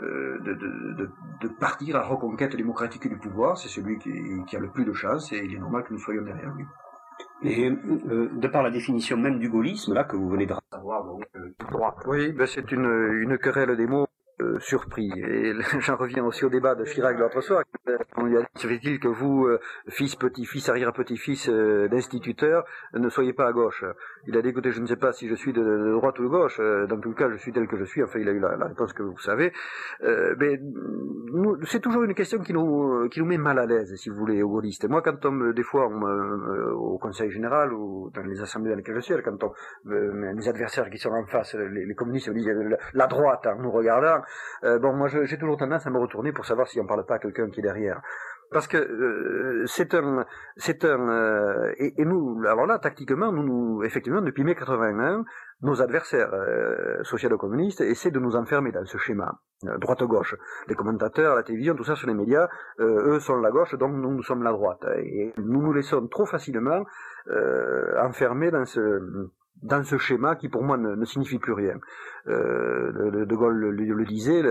euh, 0.02 0.40
de, 0.40 0.54
de, 0.54 0.94
de, 0.94 1.10
de, 1.42 1.48
partir 1.48 1.96
à 1.96 2.00
la 2.00 2.06
reconquête 2.06 2.56
démocratique 2.56 3.08
du 3.08 3.18
pouvoir. 3.18 3.58
C'est 3.58 3.70
celui 3.70 3.98
qui, 4.00 4.12
qui, 4.48 4.56
a 4.56 4.60
le 4.60 4.70
plus 4.70 4.86
de 4.86 4.94
chance 4.94 5.32
et 5.32 5.44
il 5.44 5.54
est 5.56 5.60
normal 5.60 5.84
que 5.84 5.94
nous 5.94 6.00
soyons 6.00 6.24
derrière 6.24 6.54
lui. 6.54 6.66
Et 7.44 7.70
euh, 7.70 8.30
de 8.34 8.48
par 8.48 8.64
la 8.64 8.72
définition 8.72 9.18
même 9.18 9.40
du 9.40 9.50
gaullisme, 9.50 9.94
là, 9.94 10.04
que 10.06 10.16
vous 10.16 10.30
venez 10.30 10.46
de 10.46 10.54
savoir, 10.72 11.04
donc, 11.04 11.24
euh, 11.36 11.54
droit. 11.72 11.96
Oui, 12.08 12.32
ben 12.32 12.48
c'est 12.48 12.72
une, 12.72 12.86
une 13.22 13.38
querelle 13.38 13.76
des 13.76 13.86
mots. 13.86 14.08
Surpris. 14.60 15.12
Et 15.16 15.54
j'en 15.80 15.96
reviens 15.96 16.24
aussi 16.24 16.46
au 16.46 16.50
débat 16.50 16.76
de 16.76 16.84
Chirac 16.86 17.18
l'autre 17.18 17.42
soir. 17.42 17.64
On 18.18 18.26
lui 18.26 18.38
a 18.38 18.42
dit, 18.42 18.48
se 18.56 18.68
fait-il 18.68 19.00
que 19.00 19.08
vous, 19.08 19.46
euh, 19.46 19.60
fils, 19.90 20.16
petit-fils, 20.16 20.70
arrière-petit-fils 20.70 21.50
euh, 21.50 21.88
d'instituteur, 21.88 22.64
ne 22.94 23.10
soyez 23.10 23.34
pas 23.34 23.48
à 23.48 23.52
gauche? 23.52 23.84
Il 24.28 24.38
a 24.38 24.42
dit, 24.42 24.50
écoutez, 24.50 24.72
je 24.72 24.82
ne 24.82 24.86
sais 24.86 24.96
pas 24.96 25.12
si 25.12 25.28
je 25.28 25.36
suis 25.36 25.54
de, 25.54 25.92
droite 25.94 26.20
ou 26.20 26.24
de 26.24 26.28
gauche. 26.28 26.60
euh, 26.60 26.86
Dans 26.88 27.00
tout 27.00 27.14
cas, 27.14 27.30
je 27.30 27.38
suis 27.38 27.52
tel 27.52 27.68
que 27.68 27.78
je 27.78 27.84
suis. 27.84 28.04
Enfin, 28.04 28.20
il 28.20 28.30
a 28.30 28.32
eu 28.32 28.40
la, 28.40 28.56
réponse 28.68 28.94
que 28.94 29.04
vous 29.04 29.18
savez. 29.20 29.52
Mais 30.02 30.60
c'est 31.66 31.82
toujours 31.82 32.04
une 32.04 32.14
question 32.14 32.40
qui 32.40 32.54
nous, 32.54 33.10
qui 33.10 33.20
nous 33.20 33.26
met 33.26 33.38
mal 33.38 33.60
à 33.60 33.66
l'aise, 33.66 33.96
si 33.96 34.10
vous 34.10 34.16
voulez, 34.16 34.42
aux 34.44 34.50
gaullistes. 34.50 34.88
Moi, 34.88 35.02
quand 35.02 35.26
on 35.26 35.52
des 35.52 35.64
fois, 35.64 35.88
au 35.88 36.98
Conseil 36.98 37.30
général 37.32 37.74
ou 37.74 38.12
dans 38.14 38.22
les 38.22 38.42
assemblées 38.42 38.72
dans 38.72 38.78
lesquelles 38.78 38.96
je 38.96 39.02
suis, 39.02 39.16
quand 39.24 39.44
on, 39.44 39.52
mes 39.86 40.48
adversaires 40.48 40.90
qui 40.90 40.98
sont 40.98 41.12
en 41.12 41.26
face, 41.26 41.56
les, 41.56 41.96
communistes, 41.96 42.30
me 42.30 42.78
la 42.94 43.08
droite 43.08 43.48
en 43.48 43.56
nous 43.62 43.72
regardant, 43.72 44.22
euh, 44.64 44.80
bon, 44.80 44.94
moi 44.94 45.08
j'ai 45.08 45.38
toujours 45.38 45.58
tendance 45.58 45.86
à 45.86 45.90
me 45.90 46.00
retourner 46.00 46.32
pour 46.32 46.46
savoir 46.46 46.68
si 46.68 46.80
on 46.80 46.86
parle 46.86 47.06
pas 47.06 47.16
à 47.16 47.20
quelqu'un 47.20 47.50
qui 47.50 47.60
est 47.60 47.64
derrière. 47.64 48.02
Parce 48.54 48.68
que 48.68 48.78
euh, 48.78 49.66
c'est 49.66 49.96
un, 49.96 50.26
c'est 50.58 50.86
un, 50.86 51.10
euh, 51.10 51.74
et, 51.78 52.06
nous, 52.06 52.40
alors 52.48 52.68
là, 52.68 52.78
tactiquement, 52.78 53.32
nous, 53.32 53.44
nous 53.44 53.84
effectivement, 53.84 54.22
depuis 54.22 54.44
mai 54.44 54.54
81, 54.54 55.26
nos 55.64 55.82
adversaires 55.82 56.32
euh, 56.34 57.04
socialo-communistes 57.04 57.82
essaient 57.82 58.12
de 58.12 58.20
nous 58.20 58.36
enfermer 58.36 58.72
dans 58.72 58.86
ce 58.86 58.98
schéma 58.98 59.40
euh, 59.66 59.78
droite-gauche. 59.80 60.36
Les 60.68 60.76
commentateurs, 60.76 61.36
la 61.36 61.44
télévision, 61.44 61.74
tout 61.74 61.84
ça 61.84 61.96
sur 61.96 62.08
les 62.08 62.14
médias, 62.14 62.48
euh, 62.80 63.16
eux 63.16 63.20
sont 63.20 63.38
la 63.38 63.50
gauche, 63.50 63.74
donc 63.76 63.94
nous, 63.94 64.12
nous 64.12 64.24
sommes 64.24 64.44
la 64.44 64.52
droite. 64.52 64.86
Et 64.98 65.34
nous 65.38 65.62
nous 65.62 65.74
laissons 65.74 66.08
trop 66.08 66.26
facilement 66.26 66.84
enfermer 68.02 68.52
dans 68.52 68.66
ce 68.66 69.30
dans 69.62 69.82
ce 69.82 69.98
schéma 69.98 70.36
qui 70.36 70.50
pour 70.50 70.62
moi 70.62 70.76
ne 70.78 71.06
signifie 71.06 71.40
plus 71.40 71.54
rien. 71.54 71.76
Euh, 72.28 73.26
de, 73.26 73.36
Gaulle 73.36 73.58
le, 73.58 73.72
le 73.72 74.06
disait, 74.06 74.42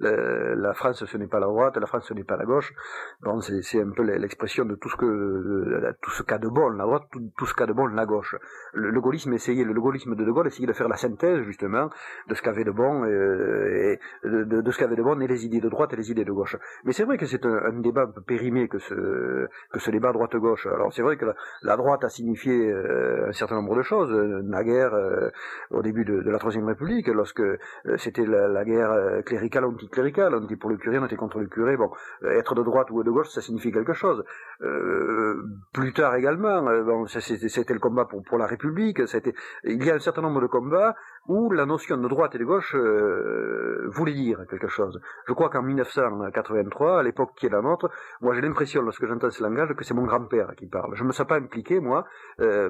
la 0.00 0.74
France 0.74 1.04
ce 1.04 1.16
n'est 1.16 1.26
pas 1.26 1.40
la 1.40 1.46
droite, 1.46 1.76
la 1.76 1.86
France 1.86 2.06
ce 2.06 2.14
n'est 2.14 2.24
pas 2.24 2.36
la 2.36 2.44
gauche. 2.44 2.72
C'est 3.62 3.80
un 3.80 3.90
peu 3.90 4.02
l'expression 4.02 4.64
de 4.64 4.74
tout 4.74 4.88
ce 4.88 6.22
qu'a 6.22 6.38
de 6.38 6.48
bon 6.48 6.70
la 6.70 6.84
droite, 6.84 7.04
tout, 7.36 7.46
ce 7.46 7.54
qu'a 7.54 7.66
de 7.66 7.72
bon 7.72 7.86
la 7.86 8.06
gauche. 8.06 8.36
Le, 8.72 9.00
gaullisme 9.00 9.32
essayait, 9.32 9.64
le, 9.64 9.80
gaullisme 9.80 10.14
de 10.14 10.24
De 10.24 10.30
Gaulle 10.30 10.46
essayait 10.46 10.66
de 10.66 10.72
faire 10.72 10.88
la 10.88 10.96
synthèse 10.96 11.42
justement 11.42 11.90
de 12.28 12.34
ce 12.34 12.42
qu'avait 12.42 12.64
de 12.64 12.70
bon 12.70 13.04
euh, 13.04 13.98
et 14.24 14.28
de, 14.28 14.70
ce 14.70 14.78
qu'avait 14.78 14.96
de 14.96 15.02
bon 15.02 15.20
et 15.20 15.26
les 15.26 15.44
idées 15.44 15.60
de 15.60 15.68
droite 15.68 15.92
et 15.92 15.96
les 15.96 16.10
idées 16.10 16.24
de 16.24 16.32
gauche. 16.32 16.56
Mais 16.84 16.92
c'est 16.92 17.04
vrai 17.04 17.18
que 17.18 17.26
c'est 17.26 17.44
un, 17.44 17.72
débat 17.80 18.02
un 18.02 18.12
peu 18.12 18.22
périmé 18.22 18.68
que 18.68 18.78
ce 18.78 19.90
débat 19.90 20.12
droite-gauche. 20.12 20.66
Alors 20.66 20.92
c'est 20.92 21.02
vrai 21.02 21.16
que 21.16 21.26
la, 21.62 21.76
droite 21.76 22.04
a 22.04 22.08
signifié 22.08 22.70
euh, 22.70 23.28
un 23.28 23.32
certain 23.32 23.56
nombre 23.56 23.76
de 23.76 23.82
choses 23.82 24.12
naguère 24.44 24.92
au 25.70 25.82
début 25.82 26.04
de, 26.04 26.30
la 26.30 26.38
Troisième 26.38 26.66
République, 26.66 27.08
lorsque 27.12 27.40
euh, 27.40 27.58
c'était 27.96 28.24
la, 28.26 28.64
guerre 28.64 28.92
euh, 28.92 29.22
cléricale 29.22 29.64
anticléricale, 29.64 30.34
on 30.34 30.44
était 30.44 30.56
pour 30.56 30.70
le 30.70 30.76
curé, 30.76 30.98
on 30.98 31.06
était 31.06 31.16
contre 31.16 31.38
le 31.38 31.46
curé. 31.46 31.76
Bon, 31.76 31.90
euh, 32.22 32.38
être 32.38 32.54
de 32.54 32.62
droite 32.62 32.90
ou 32.90 33.02
de 33.02 33.10
gauche, 33.10 33.28
ça 33.28 33.40
signifie 33.40 33.72
quelque 33.72 33.92
chose. 33.92 34.24
Plus 35.72 35.92
tard 35.92 36.14
également, 36.16 36.66
c'était 37.06 37.74
le 37.74 37.78
combat 37.78 38.06
pour, 38.06 38.38
la 38.38 38.46
République. 38.46 39.00
Il 39.64 39.84
y 39.84 39.90
a 39.90 39.94
un 39.94 39.98
certain 39.98 40.22
nombre 40.22 40.40
de 40.40 40.46
combats 40.46 40.94
où 41.30 41.50
la 41.52 41.66
notion 41.66 41.96
de 41.96 42.08
droite 42.08 42.34
et 42.34 42.38
de 42.38 42.44
gauche 42.44 42.74
voulait 43.96 44.14
dire 44.14 44.38
quelque 44.48 44.68
chose. 44.68 45.00
Je 45.26 45.32
crois 45.32 45.48
qu'en 45.48 45.62
1983, 45.62 47.00
à 47.00 47.02
l'époque 47.02 47.32
qui 47.36 47.46
est 47.46 47.50
la 47.50 47.62
nôtre, 47.62 47.88
moi 48.20 48.34
j'ai 48.34 48.40
l'impression, 48.40 48.82
lorsque 48.82 49.06
j'entends 49.06 49.30
ce 49.30 49.42
langage, 49.42 49.72
que 49.74 49.84
c'est 49.84 49.94
mon 49.94 50.04
grand-père 50.04 50.54
qui 50.56 50.66
parle. 50.66 50.94
Je 50.94 51.02
ne 51.02 51.08
me 51.08 51.12
sens 51.12 51.26
pas 51.26 51.36
impliqué, 51.36 51.80
moi, 51.80 52.04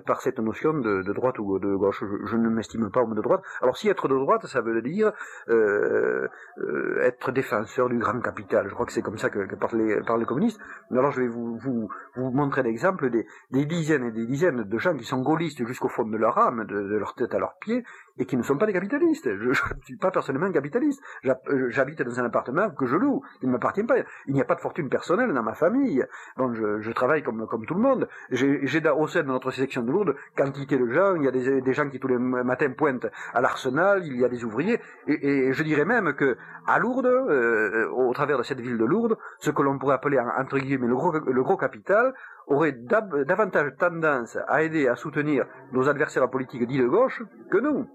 par 0.07 0.21
cette 0.21 0.39
notion 0.39 0.75
de, 0.75 1.03
de 1.03 1.13
droite 1.13 1.39
ou 1.39 1.59
de 1.59 1.75
gauche. 1.75 2.05
Je, 2.25 2.37
ne 2.37 2.49
m'estime 2.49 2.91
pas 2.91 3.01
homme 3.01 3.15
de 3.15 3.23
droite. 3.23 3.43
Alors 3.63 3.77
si 3.77 3.89
être 3.89 4.09
de 4.09 4.15
droite, 4.15 4.47
ça 4.47 4.61
veut 4.61 4.81
dire 4.83 5.13
euh, 5.49 6.29
euh, 6.59 7.01
être 7.03 7.33
défenseur 7.33 7.89
du 7.89 7.99
grand 7.99 8.21
capital. 8.21 8.69
Je 8.69 8.75
crois 8.75 8.87
que 8.87 8.93
c'est 8.93 9.03
comme 9.03 9.19
ça 9.19 9.31
que, 9.31 9.55
parlent, 9.57 9.79
les, 9.79 10.01
parlent 10.01 10.21
les 10.21 10.27
communistes. 10.27 10.61
Mais 10.91 10.99
alors 10.99 11.13
je 11.13 11.23
vais 11.23 11.29
vous, 11.29 11.89
montrer 12.17 12.63
l'exemple 12.63 13.11
des, 13.11 13.27
des, 13.51 13.67
dizaines 13.67 14.05
et 14.05 14.13
des 14.13 14.27
dizaines 14.27 14.65
de 14.65 14.79
gens 14.79 14.95
qui 14.97 15.05
sont 15.05 15.23
gaullistes 15.23 15.65
jusqu'au 15.67 15.89
fond 15.89 16.05
de 16.05 16.17
leur 16.17 16.39
âme, 16.39 16.65
de, 16.67 16.97
leur 16.97 17.15
tête 17.15 17.35
à 17.35 17.39
leurs 17.39 17.57
pieds, 17.61 17.85
et 18.19 18.27
qui 18.27 18.37
ne 18.37 18.43
sont 18.43 18.57
pas 18.57 18.67
des 18.67 18.73
capitalistes. 18.73 19.29
Je 19.37 19.49
ne 19.49 19.55
suis 19.85 19.97
pas 19.97 20.11
personnellement 20.11 20.51
capitaliste. 20.51 21.03
Euh, 21.25 21.69
j'habite 21.71 22.03
dans 22.03 22.21
un 22.21 22.25
appartement 22.25 22.71
que 22.71 22.87
je 22.87 22.97
loue, 22.97 23.23
il 23.43 23.49
ne 23.49 23.53
m'appartient 23.53 23.85
pas. 23.85 23.97
Il 24.27 24.35
n'y 24.35 24.41
a 24.41 24.45
pas 24.45 24.55
de 24.55 24.61
fortune 24.61 24.89
personnelle 24.89 25.33
dans 25.33 25.43
ma 25.43 25.55
famille. 25.55 26.05
Bon, 26.37 26.53
je, 26.55 26.91
travaille 26.93 27.23
comme, 27.23 27.47
comme 27.47 27.67
tout 27.67 27.75
le 27.75 27.81
monde. 27.81 28.09
J'ai 28.31 28.61
au 28.91 29.07
sein 29.07 29.23
de 29.23 29.29
notre 29.29 29.51
section 29.51 29.83
de 29.83 29.93
Lourdes 29.93 30.17
quantité 30.37 30.77
de 30.77 30.87
gens. 30.91 31.15
Il 31.17 31.25
y 31.25 31.29
a 31.29 31.31
des, 31.31 31.61
des 31.61 31.73
gens 31.73 31.89
qui 31.89 31.99
tous 31.99 32.09
les 32.09 32.19
matins 32.19 32.71
pointent 32.71 33.07
à 33.35 33.41
l'arsenal, 33.41 34.03
il 34.05 34.17
y 34.17 34.25
a 34.25 34.29
des 34.29 34.45
ouvriers, 34.45 34.81
et, 35.07 35.49
et, 35.49 35.53
je 35.53 35.63
dirais 35.63 35.85
même 35.85 36.15
que 36.15 36.37
à 36.67 36.79
Lourdes, 36.79 37.07
euh, 37.07 37.89
au 37.91 38.13
travers 38.13 38.39
de 38.39 38.43
cette 38.43 38.61
ville 38.61 38.79
de 38.79 38.85
Lourdes, 38.85 39.17
ce 39.39 39.51
que 39.51 39.63
l'on 39.63 39.79
pourrait 39.79 39.95
appeler 39.95 40.19
entre 40.21 40.59
guillemets 40.59 40.87
le 40.87 40.95
gros, 40.95 41.13
le 41.13 41.43
gros 41.43 41.57
capital 41.57 42.15
aurait 42.51 42.73
davantage 42.73 43.77
tendance 43.79 44.37
à 44.49 44.63
aider 44.63 44.89
à 44.89 44.97
soutenir 44.97 45.47
nos 45.73 45.89
adversaires 45.89 46.29
politiques 46.29 46.67
dits 46.67 46.81
de 46.81 46.87
gauche 46.87 47.23
que 47.51 47.59
nous. 47.59 47.87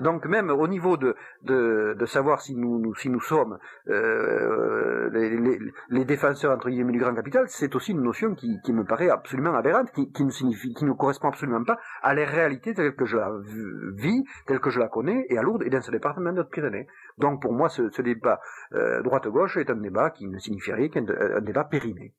Donc 0.00 0.26
même 0.26 0.50
au 0.50 0.68
niveau 0.68 0.96
de, 0.96 1.16
de, 1.42 2.06
savoir 2.06 2.40
si 2.40 2.54
nous, 2.54 2.94
si 2.94 3.10
nous 3.10 3.20
sommes 3.20 3.58
euh, 3.88 5.10
les, 5.90 6.04
défenseurs 6.04 6.52
entre 6.52 6.70
guillemets 6.70 6.92
du 6.92 7.00
grand 7.00 7.14
capital, 7.14 7.46
c'est 7.48 7.74
aussi 7.74 7.92
une 7.92 8.02
notion 8.02 8.36
qui, 8.36 8.60
me 8.72 8.84
paraît 8.84 9.10
absolument 9.10 9.54
aberrante, 9.54 9.90
qui, 9.90 10.12
qui, 10.12 10.24
ne 10.24 10.30
signifie, 10.30 10.72
qui 10.74 10.84
ne 10.84 10.92
correspond 10.92 11.28
absolument 11.28 11.64
pas 11.64 11.78
à 12.02 12.14
la 12.14 12.24
réalité 12.24 12.74
telle 12.74 12.94
que 12.94 13.04
je 13.06 13.16
la 13.16 13.32
vis, 13.96 14.24
telle 14.46 14.60
que 14.60 14.70
je 14.70 14.78
la 14.78 14.88
connais, 14.88 15.26
et 15.30 15.36
à 15.38 15.42
Lourdes 15.42 15.64
et 15.64 15.70
dans 15.70 15.80
ce 15.80 15.90
département 15.90 16.32
de 16.32 16.42
Pyrénées. 16.44 16.86
Donc 17.18 17.42
pour 17.42 17.52
moi, 17.52 17.68
ce, 17.68 18.00
débat 18.00 18.40
euh, 18.74 19.02
droite-gauche 19.02 19.56
est 19.56 19.68
un 19.68 19.76
débat 19.76 20.10
qui 20.10 20.28
ne 20.28 20.38
signifie 20.38 20.72
rien 20.72 20.88
qu'un 20.88 21.06
un 21.08 21.40
débat 21.40 21.64
périmé. 21.64 22.14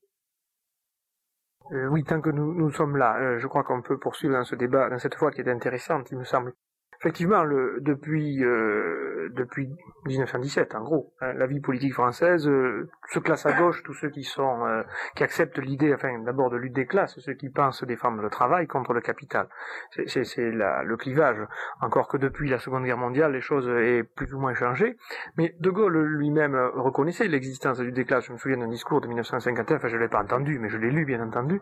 Euh, 1.71 1.87
oui, 1.87 2.03
tant 2.03 2.19
que 2.19 2.31
nous, 2.31 2.71
sommes 2.71 2.97
là, 2.97 3.17
euh, 3.19 3.37
je 3.37 3.47
crois 3.47 3.63
qu'on 3.63 3.81
peut 3.81 3.99
poursuivre 3.99 4.33
dans 4.33 4.43
ce 4.43 4.55
débat, 4.55 4.89
dans 4.89 4.97
cette 4.97 5.15
fois 5.15 5.31
qui 5.31 5.41
est 5.41 5.49
intéressante, 5.49 6.09
il 6.11 6.17
me 6.17 6.23
semble. 6.23 6.53
Effectivement, 7.01 7.45
le, 7.45 7.77
depuis, 7.79 8.43
euh, 8.43 9.29
depuis 9.31 9.69
1917, 10.05 10.75
en 10.75 10.83
gros, 10.83 11.13
hein, 11.21 11.31
la 11.31 11.47
vie 11.47 11.61
politique 11.61 11.93
française 11.93 12.45
euh, 12.45 12.89
se 13.07 13.19
classe 13.19 13.45
à 13.45 13.53
gauche 13.53 13.83
tous 13.83 13.93
ceux 13.93 14.09
qui 14.09 14.25
sont, 14.25 14.65
euh, 14.65 14.83
qui 15.15 15.23
acceptent 15.23 15.59
l'idée, 15.59 15.93
enfin, 15.93 16.19
d'abord 16.19 16.49
de 16.49 16.57
lutte 16.57 16.73
des 16.73 16.85
classes, 16.85 17.17
ceux 17.19 17.35
qui 17.35 17.49
pensent 17.49 17.85
défendre 17.85 18.21
le 18.21 18.29
travail 18.29 18.67
contre 18.67 18.91
le 18.91 18.99
capital. 18.99 19.47
C'est 19.91 20.51
le 20.51 20.95
clivage. 20.97 21.37
Encore 21.79 22.09
que 22.09 22.17
depuis 22.17 22.49
la 22.49 22.59
Seconde 22.59 22.83
Guerre 22.83 22.97
mondiale, 22.97 23.31
les 23.31 23.39
choses 23.39 23.69
aient 23.69 24.03
plus 24.03 24.33
ou 24.33 24.39
moins 24.39 24.53
changé. 24.53 24.97
Mais 25.37 25.55
De 25.61 25.69
Gaulle 25.69 26.03
lui-même 26.03 26.55
reconnaissait 26.73 27.29
l'existence 27.29 27.77
de 27.77 27.85
lutte 27.85 27.95
des 27.95 28.03
classes. 28.03 28.25
Je 28.25 28.33
me 28.33 28.37
souviens 28.37 28.57
d'un 28.57 28.67
discours 28.67 28.99
de 28.99 29.07
1951, 29.07 29.77
enfin, 29.77 29.87
je 29.87 29.95
l'ai 29.95 30.09
pas 30.09 30.21
entendu, 30.21 30.59
mais 30.59 30.67
je 30.67 30.77
l'ai 30.77 30.91
lu, 30.91 31.05
bien 31.05 31.25
entendu. 31.25 31.61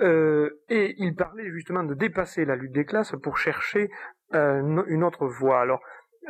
et 0.00 0.94
il 0.98 1.16
parlait 1.16 1.50
justement 1.50 1.82
de 1.82 1.94
dépasser 1.94 2.44
la 2.44 2.54
lutte 2.54 2.72
des 2.72 2.84
classes 2.84 3.16
pour 3.20 3.38
chercher 3.38 3.90
euh, 3.90 4.21
une 4.32 5.04
autre 5.04 5.26
voie. 5.26 5.60
Alors, 5.60 5.80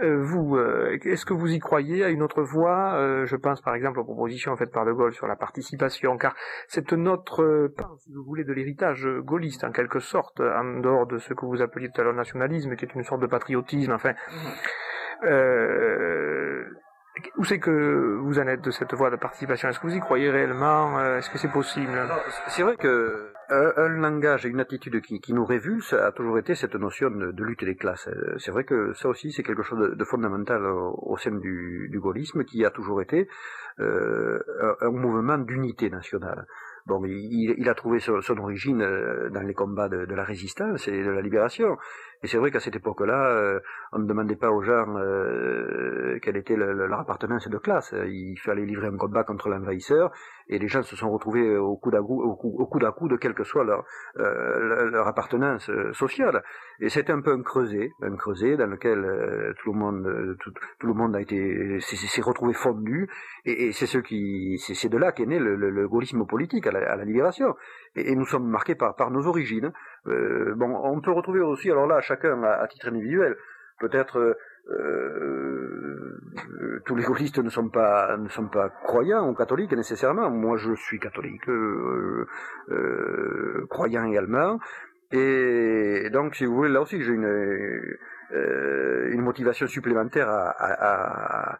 euh, 0.00 0.22
vous, 0.22 0.56
euh, 0.56 0.98
est-ce 1.04 1.26
que 1.26 1.34
vous 1.34 1.52
y 1.52 1.58
croyez 1.58 2.02
à 2.02 2.08
une 2.08 2.22
autre 2.22 2.42
voie? 2.42 3.24
Je 3.24 3.36
pense 3.36 3.60
par 3.60 3.74
exemple 3.74 4.00
aux 4.00 4.04
propositions 4.04 4.56
faites 4.56 4.72
par 4.72 4.86
De 4.86 4.92
Gaulle 4.92 5.12
sur 5.12 5.26
la 5.26 5.36
participation, 5.36 6.16
car 6.16 6.34
c'est 6.68 6.92
notre 6.92 7.68
pain, 7.76 7.90
si 7.98 8.12
vous 8.12 8.24
voulez, 8.24 8.44
de 8.44 8.52
l'héritage 8.52 9.06
gaulliste, 9.20 9.64
en 9.64 9.72
quelque 9.72 9.98
sorte, 9.98 10.40
en 10.40 10.80
dehors 10.80 11.06
de 11.06 11.18
ce 11.18 11.34
que 11.34 11.44
vous 11.44 11.60
appeliez 11.60 11.90
tout 11.90 12.00
à 12.00 12.04
l'heure 12.04 12.14
nationalisme, 12.14 12.74
qui 12.76 12.84
est 12.84 12.94
une 12.94 13.04
sorte 13.04 13.20
de 13.20 13.26
patriotisme, 13.26 13.92
enfin. 13.92 14.14
où 17.36 17.44
c'est 17.44 17.58
que 17.58 18.18
vous 18.22 18.38
en 18.38 18.46
êtes 18.46 18.62
de 18.62 18.70
cette 18.70 18.94
voie 18.94 19.10
de 19.10 19.16
participation? 19.16 19.68
Est-ce 19.68 19.78
que 19.78 19.86
vous 19.86 19.94
y 19.94 20.00
croyez 20.00 20.30
réellement? 20.30 20.98
Est-ce 21.16 21.28
que 21.28 21.36
c'est 21.36 21.52
possible? 21.52 21.92
C'est 22.48 22.62
vrai 22.62 22.76
que 22.76 23.31
un, 23.52 23.88
langage 23.88 24.46
et 24.46 24.48
une 24.48 24.60
attitude 24.60 25.00
qui, 25.00 25.32
nous 25.32 25.44
révulse 25.44 25.92
a 25.92 26.12
toujours 26.12 26.38
été 26.38 26.54
cette 26.54 26.74
notion 26.74 27.10
de, 27.10 27.42
lutte 27.42 27.64
des 27.64 27.76
classes. 27.76 28.08
Euh, 28.08 28.36
c'est 28.38 28.50
vrai 28.50 28.64
que 28.64 28.92
ça 28.94 29.08
aussi, 29.08 29.32
c'est 29.32 29.42
quelque 29.42 29.62
chose 29.62 29.96
de, 29.96 30.04
fondamental 30.04 30.64
au, 30.66 31.16
sein 31.18 31.32
du, 31.32 31.90
gaullisme, 31.94 32.44
qui 32.44 32.64
a 32.64 32.70
toujours 32.70 33.02
été 33.02 33.28
euh, 33.80 34.38
un 34.80 34.90
mouvement 34.90 35.38
d'unité 35.38 35.90
nationale. 35.90 36.46
Bon, 36.86 37.00
il, 37.04 37.68
a 37.68 37.74
trouvé 37.74 38.00
son, 38.00 38.20
origine 38.38 38.82
euh, 38.82 39.30
dans 39.30 39.42
les 39.42 39.54
combats 39.54 39.88
de, 39.88 40.14
la 40.14 40.24
résistance 40.24 40.88
et 40.88 41.04
de 41.04 41.10
la 41.10 41.20
libération. 41.20 41.76
Et 42.22 42.28
c'est 42.28 42.38
vrai 42.38 42.50
qu'à 42.50 42.60
cette 42.60 42.76
époque-là, 42.76 43.30
euh, 43.30 43.60
on 43.92 43.98
ne 43.98 44.06
demandait 44.06 44.36
pas 44.36 44.50
aux 44.50 44.62
gens 44.62 44.96
euh, 44.96 46.18
quelle 46.22 46.36
était 46.36 46.56
leur 46.56 47.00
appartenance 47.00 47.48
de 47.48 47.58
classe. 47.58 47.94
Il 48.06 48.38
fallait 48.38 48.64
livrer 48.64 48.88
un 48.88 48.96
combat 48.96 49.24
contre 49.24 49.48
l'envahisseur, 49.48 50.10
et 50.48 50.58
les 50.58 50.68
gens 50.68 50.82
se 50.82 50.94
sont 50.96 51.10
retrouvés 51.10 51.56
au 51.56 51.76
coup 51.76 51.90
d'à 51.90 52.00
coup, 52.00 52.22
au 52.22 52.36
coup, 52.36 52.66
coup, 52.66 53.08
de 53.08 53.16
quelle 53.16 53.34
que 53.34 53.44
soit 53.44 53.64
leur, 53.64 53.84
leur 54.14 55.06
appartenance 55.06 55.70
sociale. 55.92 56.42
Et 56.80 56.88
c'était 56.88 57.12
un 57.12 57.20
peu 57.20 57.32
un 57.32 57.42
creuset, 57.42 57.90
un 58.02 58.16
creuset 58.16 58.56
dans 58.56 58.66
lequel 58.66 59.54
tout 59.62 59.72
le 59.72 59.78
monde, 59.78 60.36
tout, 60.40 60.86
le 60.86 60.94
monde 60.94 61.16
a 61.16 61.20
été 61.20 61.80
s'est 61.80 62.22
retrouvé 62.22 62.54
fondu. 62.54 63.08
Et, 63.44 63.66
et 63.66 63.72
c'est 63.72 63.86
ce 63.86 63.98
qui, 63.98 64.58
c'est 64.58 64.88
de 64.88 64.98
là 64.98 65.12
qu'est 65.12 65.26
né 65.26 65.38
le, 65.38 65.56
le 65.56 65.88
gaullisme 65.88 66.24
politique 66.26 66.66
à 66.66 66.72
la, 66.72 67.04
libération. 67.04 67.54
Et, 67.96 68.14
nous 68.14 68.26
sommes 68.26 68.48
marqués 68.48 68.74
par, 68.74 68.94
par 68.94 69.10
nos 69.10 69.26
origines. 69.26 69.72
Euh, 70.08 70.54
bon, 70.56 70.74
on 70.82 71.00
peut 71.00 71.12
retrouver 71.12 71.40
aussi, 71.40 71.70
alors 71.70 71.86
là, 71.86 72.00
chacun 72.00 72.42
à, 72.42 72.66
titre 72.66 72.88
individuel, 72.88 73.36
peut-être 73.78 74.18
euh, 74.18 74.34
euh, 74.70 76.80
tous 76.86 76.96
les 76.96 77.04
gaullistes 77.04 77.38
ne 77.38 77.48
sont 77.48 77.68
pas 77.68 78.16
ne 78.16 78.28
sont 78.28 78.48
pas 78.48 78.68
croyants 78.68 79.28
ou 79.28 79.34
catholiques 79.34 79.72
nécessairement. 79.72 80.30
Moi, 80.30 80.56
je 80.56 80.74
suis 80.74 80.98
catholique, 80.98 81.48
croyant 83.68 84.04
également. 84.04 84.58
Et 85.12 86.08
donc, 86.10 86.34
si 86.34 86.46
vous 86.46 86.54
voulez, 86.54 86.70
là 86.70 86.80
aussi, 86.80 87.00
j'ai 87.02 87.12
une 87.12 87.96
une 88.34 89.22
motivation 89.22 89.66
supplémentaire 89.66 90.28
à 90.28 90.54
à, 90.58 91.58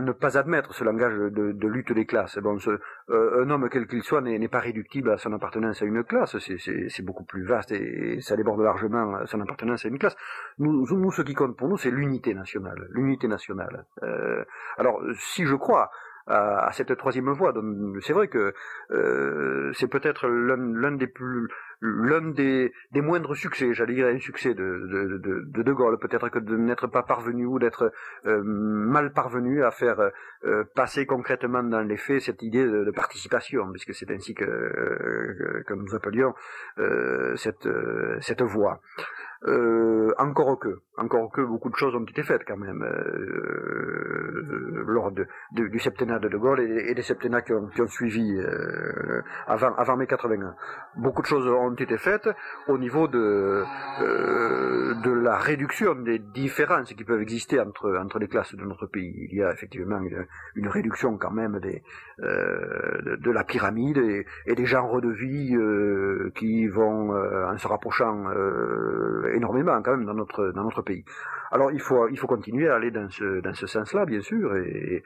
ne 0.00 0.12
pas 0.12 0.38
admettre 0.38 0.74
ce 0.74 0.84
langage 0.84 1.14
de, 1.14 1.68
lutte 1.68 1.92
des 1.92 2.06
classes. 2.06 2.38
Euh, 2.38 3.44
un 3.44 3.50
homme 3.50 3.68
quel 3.70 3.86
qu'il 3.86 4.02
soit 4.02 4.20
n'est 4.20 4.48
pas 4.48 4.60
réductible 4.60 5.10
à 5.10 5.18
son 5.18 5.32
appartenance 5.32 5.82
à 5.82 5.84
une 5.84 6.04
classe, 6.04 6.36
c'est 6.38 7.04
beaucoup 7.04 7.24
plus 7.24 7.44
vaste 7.44 7.72
et, 7.72 8.20
ça 8.20 8.36
déborde 8.36 8.60
largement 8.60 9.24
son 9.26 9.40
appartenance 9.40 9.84
à 9.84 9.88
une 9.88 9.98
classe. 9.98 10.16
Nous, 10.58 10.86
nous 10.86 11.10
ce 11.10 11.22
qui 11.22 11.34
compte 11.34 11.56
pour 11.56 11.68
nous, 11.68 11.76
c'est 11.76 11.90
l'unité 11.90 12.34
nationale. 12.34 12.88
L'unité 12.90 13.28
nationale. 13.28 13.86
Euh, 14.02 14.44
alors, 14.78 15.02
si 15.14 15.44
je 15.44 15.54
crois 15.54 15.90
à, 16.26 16.70
cette 16.72 16.96
troisième 16.96 17.30
voie. 17.30 17.52
C'est 18.00 18.12
vrai 18.12 18.28
que 18.28 18.54
euh, 18.90 19.72
c'est 19.74 19.88
peut-être 19.88 20.28
l'un 20.28 20.92
des 20.92 21.06
plus 21.06 21.48
l'un 21.82 22.30
des, 22.30 22.72
des, 22.92 23.00
moindres 23.00 23.36
succès, 23.36 23.74
j'allais 23.74 23.94
dire 23.94 24.06
un 24.06 24.18
succès 24.18 24.54
de 24.54 24.62
de, 24.62 25.18
de, 25.18 25.62
de, 25.62 25.72
Gaulle, 25.72 25.98
peut-être 25.98 26.28
que 26.28 26.38
de 26.38 26.56
n'être 26.56 26.86
pas 26.86 27.02
parvenu 27.02 27.44
ou 27.44 27.58
d'être 27.58 27.92
euh, 28.24 28.40
mal 28.44 29.12
parvenu 29.12 29.64
à 29.64 29.72
faire 29.72 30.10
euh, 30.44 30.64
passer 30.76 31.06
concrètement 31.06 31.64
dans 31.64 31.80
les 31.80 31.96
faits 31.96 32.20
cette 32.20 32.42
idée 32.42 32.64
de, 32.64 32.90
participation, 32.92 33.68
puisque 33.72 33.94
c'est 33.94 34.10
ainsi 34.12 34.34
que, 34.34 34.44
que, 35.66 35.74
nous 35.74 35.94
appelions 35.94 36.34
cette, 37.36 37.68
cette 38.20 38.42
voie. 38.42 38.80
Euh, 39.48 40.14
encore 40.18 40.56
que, 40.60 40.82
encore 40.96 41.32
que 41.32 41.40
beaucoup 41.40 41.68
de 41.68 41.74
choses 41.74 41.96
ont 41.96 42.04
été 42.04 42.22
faites 42.22 42.44
quand 42.46 42.56
même 42.56 42.84
euh, 42.84 44.84
lors 44.86 45.10
de, 45.10 45.26
du 45.50 45.80
septennat 45.80 46.20
de 46.20 46.28
De 46.28 46.36
Gaulle 46.36 46.60
et, 46.60 46.94
des 46.94 47.02
septennats 47.02 47.42
qui 47.42 47.52
ont, 47.52 47.66
qui 47.66 47.82
ont 47.82 47.88
suivi 47.88 48.36
euh, 48.36 49.20
avant, 49.48 49.74
avant 49.74 49.96
mai 49.96 50.06
81. 50.06 50.54
Beaucoup 50.96 51.22
de 51.22 51.26
choses 51.26 51.44
ont 51.48 51.71
été 51.74 51.96
faites 51.96 52.28
au 52.68 52.78
niveau 52.78 53.08
de, 53.08 53.64
euh, 54.00 54.94
de 55.02 55.10
la 55.10 55.36
réduction 55.36 55.94
des 55.94 56.18
différences 56.18 56.92
qui 56.92 57.04
peuvent 57.04 57.20
exister 57.20 57.60
entre, 57.60 57.96
entre 57.96 58.18
les 58.18 58.28
classes 58.28 58.54
de 58.54 58.64
notre 58.64 58.86
pays. 58.86 59.28
Il 59.30 59.38
y 59.38 59.42
a 59.42 59.52
effectivement 59.52 60.00
une, 60.54 60.68
réduction 60.68 61.18
quand 61.18 61.30
même 61.30 61.60
euh, 62.22 63.16
de, 63.16 63.30
la 63.30 63.44
pyramide 63.44 63.98
et, 64.46 64.54
des 64.54 64.66
genres 64.66 65.00
de 65.00 65.10
vie 65.10 65.54
qui 66.34 66.66
vont, 66.68 67.10
en 67.12 67.58
se 67.58 67.68
rapprochant 67.68 68.30
énormément 69.34 69.80
quand 69.82 69.96
même 69.96 70.06
dans 70.06 70.14
notre 70.14 70.52
dans 70.52 70.64
notre 70.64 70.82
pays. 70.82 71.04
Alors 71.50 71.70
il 71.70 71.80
faut 71.80 72.08
il 72.08 72.18
faut 72.18 72.26
continuer 72.26 72.68
à 72.68 72.76
aller 72.76 72.90
dans 72.90 73.10
ce 73.10 73.40
dans 73.40 73.52
ce 73.52 73.66
sens-là 73.66 74.06
bien 74.06 74.22
sûr 74.22 74.56
et, 74.56 75.02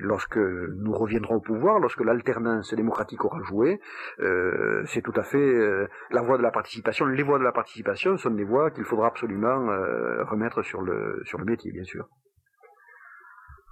lorsque 0.00 0.36
nous 0.36 0.92
reviendrons 0.92 1.36
au 1.36 1.40
pouvoir, 1.40 1.80
lorsque 1.80 2.00
l'alternance 2.00 2.72
démocratique 2.74 3.24
aura 3.24 3.42
joué, 3.42 3.80
euh, 4.20 4.82
c'est 4.86 5.02
tout 5.02 5.12
à 5.16 5.22
fait 5.22 5.43
euh, 5.44 5.88
la 6.10 6.22
voie 6.22 6.38
de 6.38 6.42
la 6.42 6.50
participation. 6.50 7.06
Les 7.06 7.22
voies 7.22 7.38
de 7.38 7.44
la 7.44 7.52
participation 7.52 8.16
sont 8.16 8.30
des 8.30 8.44
voies 8.44 8.70
qu'il 8.70 8.84
faudra 8.84 9.08
absolument 9.08 9.70
euh, 9.70 10.24
remettre 10.24 10.62
sur 10.62 10.82
le 10.82 11.20
sur 11.24 11.38
le 11.38 11.44
métier 11.44 11.72
bien 11.72 11.84
sûr. 11.84 12.08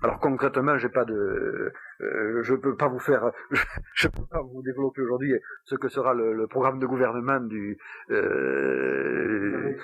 Alors 0.02 0.18
concrètement, 0.18 0.76
j'ai 0.78 0.88
pas 0.88 1.04
de, 1.04 1.72
euh, 2.00 2.42
je 2.42 2.56
peux 2.56 2.74
pas 2.74 2.88
vous 2.88 2.98
faire, 2.98 3.30
je, 3.94 4.08
peux 4.08 4.26
pas 4.28 4.42
vous 4.42 4.60
développer 4.62 5.00
aujourd'hui 5.00 5.32
ce 5.64 5.76
que 5.76 5.88
sera 5.88 6.12
le, 6.12 6.46
programme 6.48 6.80
de 6.80 6.86
gouvernement 6.86 7.38
du 7.38 7.78
euh, 8.10 9.76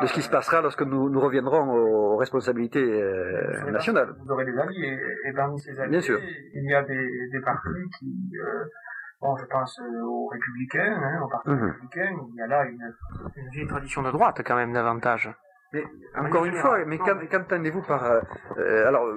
de 0.00 0.06
ce 0.06 0.14
qui 0.14 0.22
se 0.22 0.30
passera 0.30 0.62
lorsque 0.62 0.80
nous, 0.80 1.10
nous 1.10 1.20
reviendrons 1.20 1.70
aux, 1.70 2.16
responsabilités 2.16 3.02
euh, 3.02 3.70
nationales. 3.70 4.14
Vous 4.24 4.32
aurez 4.32 4.46
des 4.46 4.56
amis 4.56 4.82
et, 4.82 5.28
et, 5.28 5.32
parmi 5.34 5.60
ces 5.60 5.78
amis, 5.78 5.90
Bien 5.90 6.00
sûr. 6.00 6.18
il 6.54 6.64
y 6.64 6.74
a 6.74 6.82
des, 6.82 7.28
des 7.30 7.40
partis 7.42 7.68
qui 7.98 8.32
Bon, 9.24 9.34
je 9.38 9.46
pense 9.46 9.80
aux 9.80 10.28
républicains, 10.28 11.00
hein, 11.02 11.22
au 11.24 11.28
parti 11.28 11.48
mhm. 11.48 11.64
républicain, 11.64 12.10
il 12.28 12.34
y 12.34 12.42
a 12.42 12.46
là 12.46 12.66
une, 12.66 12.94
une 13.36 13.48
vieille 13.52 13.66
tradition 13.66 14.02
de 14.02 14.10
droite 14.10 14.42
quand 14.44 14.54
même 14.54 14.74
davantage. 14.74 15.30
Mais 15.72 15.82
encore 16.14 16.44
une 16.44 16.54
fois, 16.54 16.84
mais 16.84 16.98
qu'entendez-vous 16.98 17.80
par 17.80 18.04
euh, 18.04 18.20
euh, 18.58 18.86
alors 18.86 19.08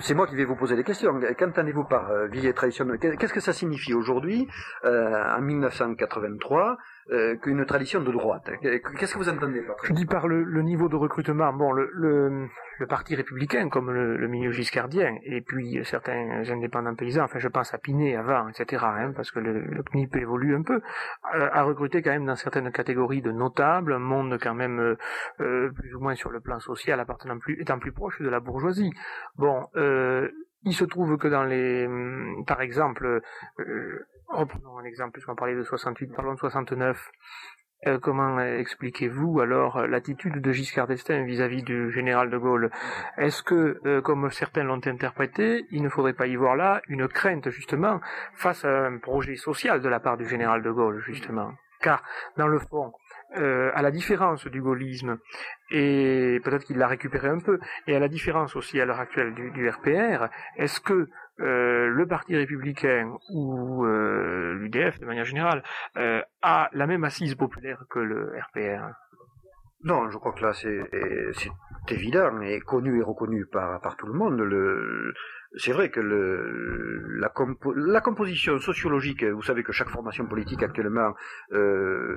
c'est 0.00 0.12
moi 0.12 0.26
qui 0.26 0.36
vais 0.36 0.44
vous 0.44 0.54
poser 0.54 0.76
des 0.76 0.84
questions. 0.84 1.18
Qu'entendez-vous 1.38 1.84
par 1.84 2.10
euh, 2.10 2.26
vieille 2.26 2.52
tradition 2.52 2.86
Qu'est-ce 3.00 3.32
que 3.32 3.40
ça 3.40 3.54
signifie 3.54 3.94
aujourd'hui 3.94 4.46
en 4.84 5.40
1983 5.40 6.76
euh, 7.10 7.36
qu'une 7.36 7.64
tradition 7.64 8.00
de 8.00 8.12
droite. 8.12 8.50
Qu'est-ce 8.60 9.14
que 9.14 9.18
vous 9.18 9.28
entendez 9.28 9.60
par 9.62 9.76
Je 9.84 9.92
dis 9.92 10.06
par 10.06 10.28
le, 10.28 10.62
niveau 10.62 10.88
de 10.88 10.96
recrutement. 10.96 11.52
Bon, 11.52 11.72
le, 11.72 11.90
le, 11.92 12.48
le 12.78 12.86
parti 12.86 13.14
républicain, 13.14 13.68
comme 13.68 13.90
le, 13.90 14.28
milieu 14.28 14.50
giscardien, 14.50 15.16
et 15.24 15.40
puis 15.40 15.80
certains 15.84 16.42
indépendants 16.48 16.94
paysans, 16.94 17.24
enfin 17.24 17.38
je 17.38 17.48
pense 17.48 17.74
à 17.74 17.78
Pinet 17.78 18.16
avant, 18.16 18.48
etc., 18.48 18.84
hein, 18.86 19.12
parce 19.14 19.30
que 19.30 19.40
le, 19.40 19.60
le 19.60 19.82
CNIP 19.82 20.16
évolue 20.16 20.54
un 20.54 20.62
peu, 20.62 20.80
euh, 21.34 21.48
a 21.52 21.62
recruté 21.62 22.02
quand 22.02 22.10
même 22.10 22.26
dans 22.26 22.36
certaines 22.36 22.70
catégories 22.72 23.22
de 23.22 23.32
notables, 23.32 23.92
un 23.92 23.98
monde 23.98 24.38
quand 24.40 24.54
même 24.54 24.80
euh, 24.80 24.96
euh 25.40 25.70
plus 25.72 25.94
ou 25.94 26.00
moins 26.00 26.14
sur 26.14 26.30
le 26.30 26.40
plan 26.40 26.60
social 26.60 27.00
appartenant 27.00 27.38
plus, 27.38 27.60
étant 27.60 27.78
plus 27.78 27.92
proche 27.92 28.20
de 28.20 28.28
la 28.28 28.40
bourgeoisie. 28.40 28.92
Bon, 29.36 29.66
euh, 29.76 30.28
il 30.64 30.74
se 30.74 30.84
trouve 30.84 31.16
que 31.18 31.28
dans 31.28 31.44
les, 31.44 31.88
par 32.46 32.60
exemple, 32.60 33.20
euh, 33.58 34.06
Reprenons 34.32 34.78
un 34.78 34.84
exemple, 34.84 35.12
puisqu'on 35.12 35.34
parlait 35.34 35.54
de 35.54 35.62
68, 35.62 36.14
parlons 36.16 36.32
de 36.32 36.38
69. 36.38 37.10
Euh, 37.86 37.98
comment 37.98 38.40
expliquez-vous 38.40 39.40
alors 39.40 39.86
l'attitude 39.86 40.40
de 40.40 40.52
Giscard 40.52 40.86
d'Estaing 40.86 41.24
vis-à-vis 41.24 41.62
du 41.62 41.90
général 41.90 42.30
de 42.30 42.38
Gaulle? 42.38 42.70
Est-ce 43.18 43.42
que, 43.42 43.78
euh, 43.84 44.00
comme 44.00 44.30
certains 44.30 44.64
l'ont 44.64 44.80
interprété, 44.86 45.66
il 45.70 45.82
ne 45.82 45.90
faudrait 45.90 46.14
pas 46.14 46.28
y 46.28 46.36
voir 46.36 46.56
là 46.56 46.80
une 46.88 47.08
crainte 47.08 47.50
justement 47.50 48.00
face 48.34 48.64
à 48.64 48.86
un 48.86 48.98
projet 48.98 49.36
social 49.36 49.82
de 49.82 49.88
la 49.88 50.00
part 50.00 50.16
du 50.16 50.26
général 50.26 50.62
de 50.62 50.70
Gaulle 50.70 51.02
justement? 51.04 51.52
Car 51.82 52.02
dans 52.38 52.46
le 52.46 52.60
fond, 52.60 52.92
euh, 53.36 53.70
à 53.74 53.82
la 53.82 53.90
différence 53.90 54.46
du 54.46 54.62
gaullisme, 54.62 55.18
et 55.70 56.40
peut-être 56.44 56.64
qu'il 56.64 56.78
l'a 56.78 56.86
récupéré 56.86 57.28
un 57.28 57.40
peu, 57.40 57.58
et 57.86 57.96
à 57.96 57.98
la 57.98 58.08
différence 58.08 58.54
aussi 58.56 58.80
à 58.80 58.86
l'heure 58.86 59.00
actuelle 59.00 59.34
du 59.34 59.68
RPR, 59.68 60.28
est-ce 60.56 60.80
que 60.80 61.08
euh, 61.40 61.88
le 61.88 62.06
Parti 62.06 62.36
républicain 62.36 63.16
ou 63.30 63.84
euh, 63.84 64.54
l'UDF 64.54 65.00
de 65.00 65.06
manière 65.06 65.24
générale 65.24 65.62
euh, 65.96 66.22
a 66.42 66.68
la 66.72 66.86
même 66.86 67.04
assise 67.04 67.34
populaire 67.34 67.84
que 67.88 67.98
le 67.98 68.34
RPR 68.38 68.92
Non, 69.84 70.10
je 70.10 70.18
crois 70.18 70.32
que 70.32 70.42
là 70.42 70.52
c'est 70.52 71.50
évident 71.88 72.40
et 72.40 72.60
connu 72.60 73.00
et 73.00 73.02
reconnu 73.02 73.46
par, 73.46 73.80
par 73.80 73.96
tout 73.96 74.06
le 74.06 74.12
monde. 74.12 74.38
Le, 74.38 75.12
c'est 75.56 75.72
vrai 75.72 75.90
que 75.90 76.00
la, 76.00 78.00
composition 78.00 78.58
sociologique, 78.58 79.24
vous 79.24 79.42
savez 79.42 79.62
que 79.62 79.72
chaque 79.72 79.90
formation 79.90 80.26
politique 80.26 80.62
actuellement 80.62 81.14
euh, 81.52 82.16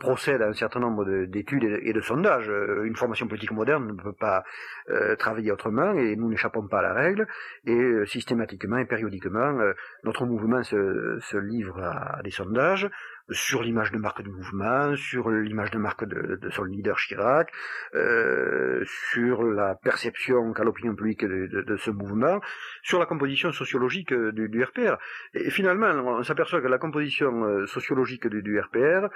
procède 0.00 0.42
à 0.42 0.48
un 0.48 0.54
certain 0.54 0.80
nombre 0.80 1.26
d'études 1.26 1.64
et, 1.64 1.92
de 1.92 2.00
sondages. 2.00 2.48
Euh, 2.48 2.84
une 2.84 2.96
formation 2.96 3.28
politique 3.28 3.52
moderne 3.52 3.86
ne 3.86 4.02
peut 4.02 4.12
pas 4.12 4.42
euh, 4.90 5.14
travailler 5.14 5.52
autrement 5.52 5.92
et 5.92 6.16
nous 6.16 6.28
n'échappons 6.28 6.66
pas 6.66 6.80
à 6.80 6.82
la 6.82 6.94
règle. 6.94 7.28
Et 7.64 8.06
systématiquement 8.06 8.78
et 8.78 8.86
périodiquement, 8.86 9.56
notre 10.02 10.26
mouvement 10.26 10.62
se 10.62 11.36
livre 11.36 11.80
à, 11.80 12.22
des 12.22 12.30
sondages 12.30 12.90
sur 13.30 13.62
l'image 13.62 13.90
de 13.92 13.98
marque 13.98 14.22
du 14.22 14.30
mouvement, 14.30 14.94
sur 14.96 15.30
l'image 15.30 15.70
de 15.70 15.78
marque 15.78 16.04
de, 16.04 16.50
son 16.50 16.64
leader 16.64 16.96
Chirac, 16.96 17.50
euh, 17.94 18.84
sur 19.12 19.42
la 19.44 19.74
perception 19.74 20.52
qu'a 20.52 20.64
l'opinion 20.64 20.94
publique 20.94 21.24
de, 21.24 21.76
ce 21.76 21.90
mouvement, 21.90 22.40
sur 22.82 22.98
la 22.98 23.06
composition 23.06 23.52
sociologique 23.52 24.12
euh, 24.12 24.32
du, 24.32 24.62
RPR. 24.62 24.96
Et, 25.32 25.50
finalement, 25.50 25.86
on 25.86 26.22
s'aperçoit 26.22 26.60
que 26.60 26.66
la 26.66 26.78
composition 26.78 27.44
euh, 27.44 27.66
sociologique 27.66 28.26
du, 28.26 28.60
RPR 28.60 29.08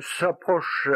s'approche 0.00 0.88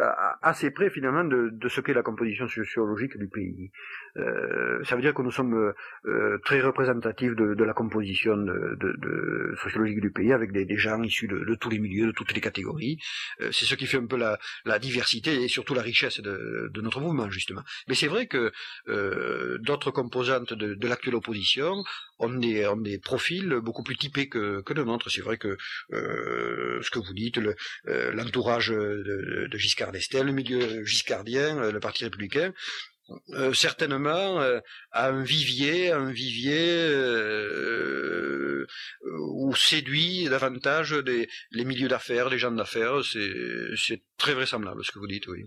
assez 0.42 0.70
près 0.70 0.90
finalement 0.90 1.24
de, 1.24 1.68
ce 1.68 1.80
qu'est 1.80 1.94
la 1.94 2.02
composition 2.02 2.48
sociologique 2.48 3.16
du 3.16 3.28
pays. 3.28 3.70
Euh, 4.18 4.82
ça 4.84 4.96
veut 4.96 5.02
dire 5.02 5.14
que 5.14 5.22
nous 5.22 5.30
sommes 5.30 5.74
euh, 6.06 6.38
très 6.44 6.60
représentatifs 6.60 7.34
de, 7.34 7.54
de, 7.54 7.64
la 7.64 7.74
composition 7.74 8.36
de, 8.36 8.76
de, 8.80 9.54
sociologique 9.62 10.00
du 10.00 10.10
pays 10.10 10.32
avec 10.32 10.52
des, 10.52 10.64
des 10.64 10.76
gens 10.76 11.02
issus 11.02 11.28
de, 11.28 11.54
tous 11.54 11.70
les 11.70 11.78
milieux, 11.78 12.06
de 12.06 12.12
toutes 12.12 12.32
les 12.32 12.40
catégories. 12.40 12.98
Euh, 13.40 13.50
c'est 13.52 13.66
ce 13.66 13.74
qui 13.74 13.86
fait 13.86 13.98
un 13.98 14.06
peu 14.06 14.16
la, 14.16 14.38
la, 14.64 14.78
diversité 14.78 15.42
et 15.42 15.48
surtout 15.48 15.74
la 15.74 15.82
richesse 15.82 16.20
de, 16.20 16.70
notre 16.80 17.00
mouvement 17.00 17.28
justement. 17.30 17.62
Mais 17.88 17.94
c'est 17.94 18.06
vrai 18.06 18.26
que 18.26 18.52
d'autres 19.58 19.90
composantes 19.90 20.52
de, 20.52 20.86
l'actuelle 20.86 21.16
opposition 21.16 21.82
ont 22.18 22.30
des, 22.30 22.66
ont 22.66 22.76
des 22.76 22.98
profils 22.98 23.48
beaucoup 23.62 23.82
plus 23.82 23.96
typés 23.96 24.28
que, 24.28 24.60
que 24.62 24.72
le 24.72 24.84
nôtre. 24.84 25.10
C'est 25.10 25.22
vrai 25.22 25.36
que 25.36 25.56
ce 25.90 26.90
que 26.90 26.98
vous 26.98 27.12
dites, 27.12 27.40
l'entourage 27.84 28.68
de, 28.68 29.48
de 29.50 29.58
Giscard 29.58 29.92
d'Estaing, 29.92 30.24
le 30.24 30.32
milieu 30.32 30.84
giscardien, 30.84 31.70
le 31.70 31.80
Parti 31.80 32.04
républicain, 32.04 32.52
euh, 33.30 33.52
certainement 33.52 34.40
euh, 34.40 34.58
à 34.90 35.08
un 35.08 35.22
vivier, 35.22 35.92
un 35.92 36.10
vivier 36.10 36.88
euh, 36.88 38.66
où 39.30 39.54
séduit 39.54 40.24
davantage 40.24 40.92
les 40.94 41.64
milieux 41.64 41.88
d'affaires, 41.88 42.28
les 42.28 42.38
gens 42.38 42.50
d'affaires. 42.50 43.02
C'est 43.04 44.02
très 44.16 44.34
vraisemblable 44.34 44.84
ce 44.84 44.90
que 44.90 44.98
vous 44.98 45.06
dites, 45.06 45.28
oui. 45.28 45.44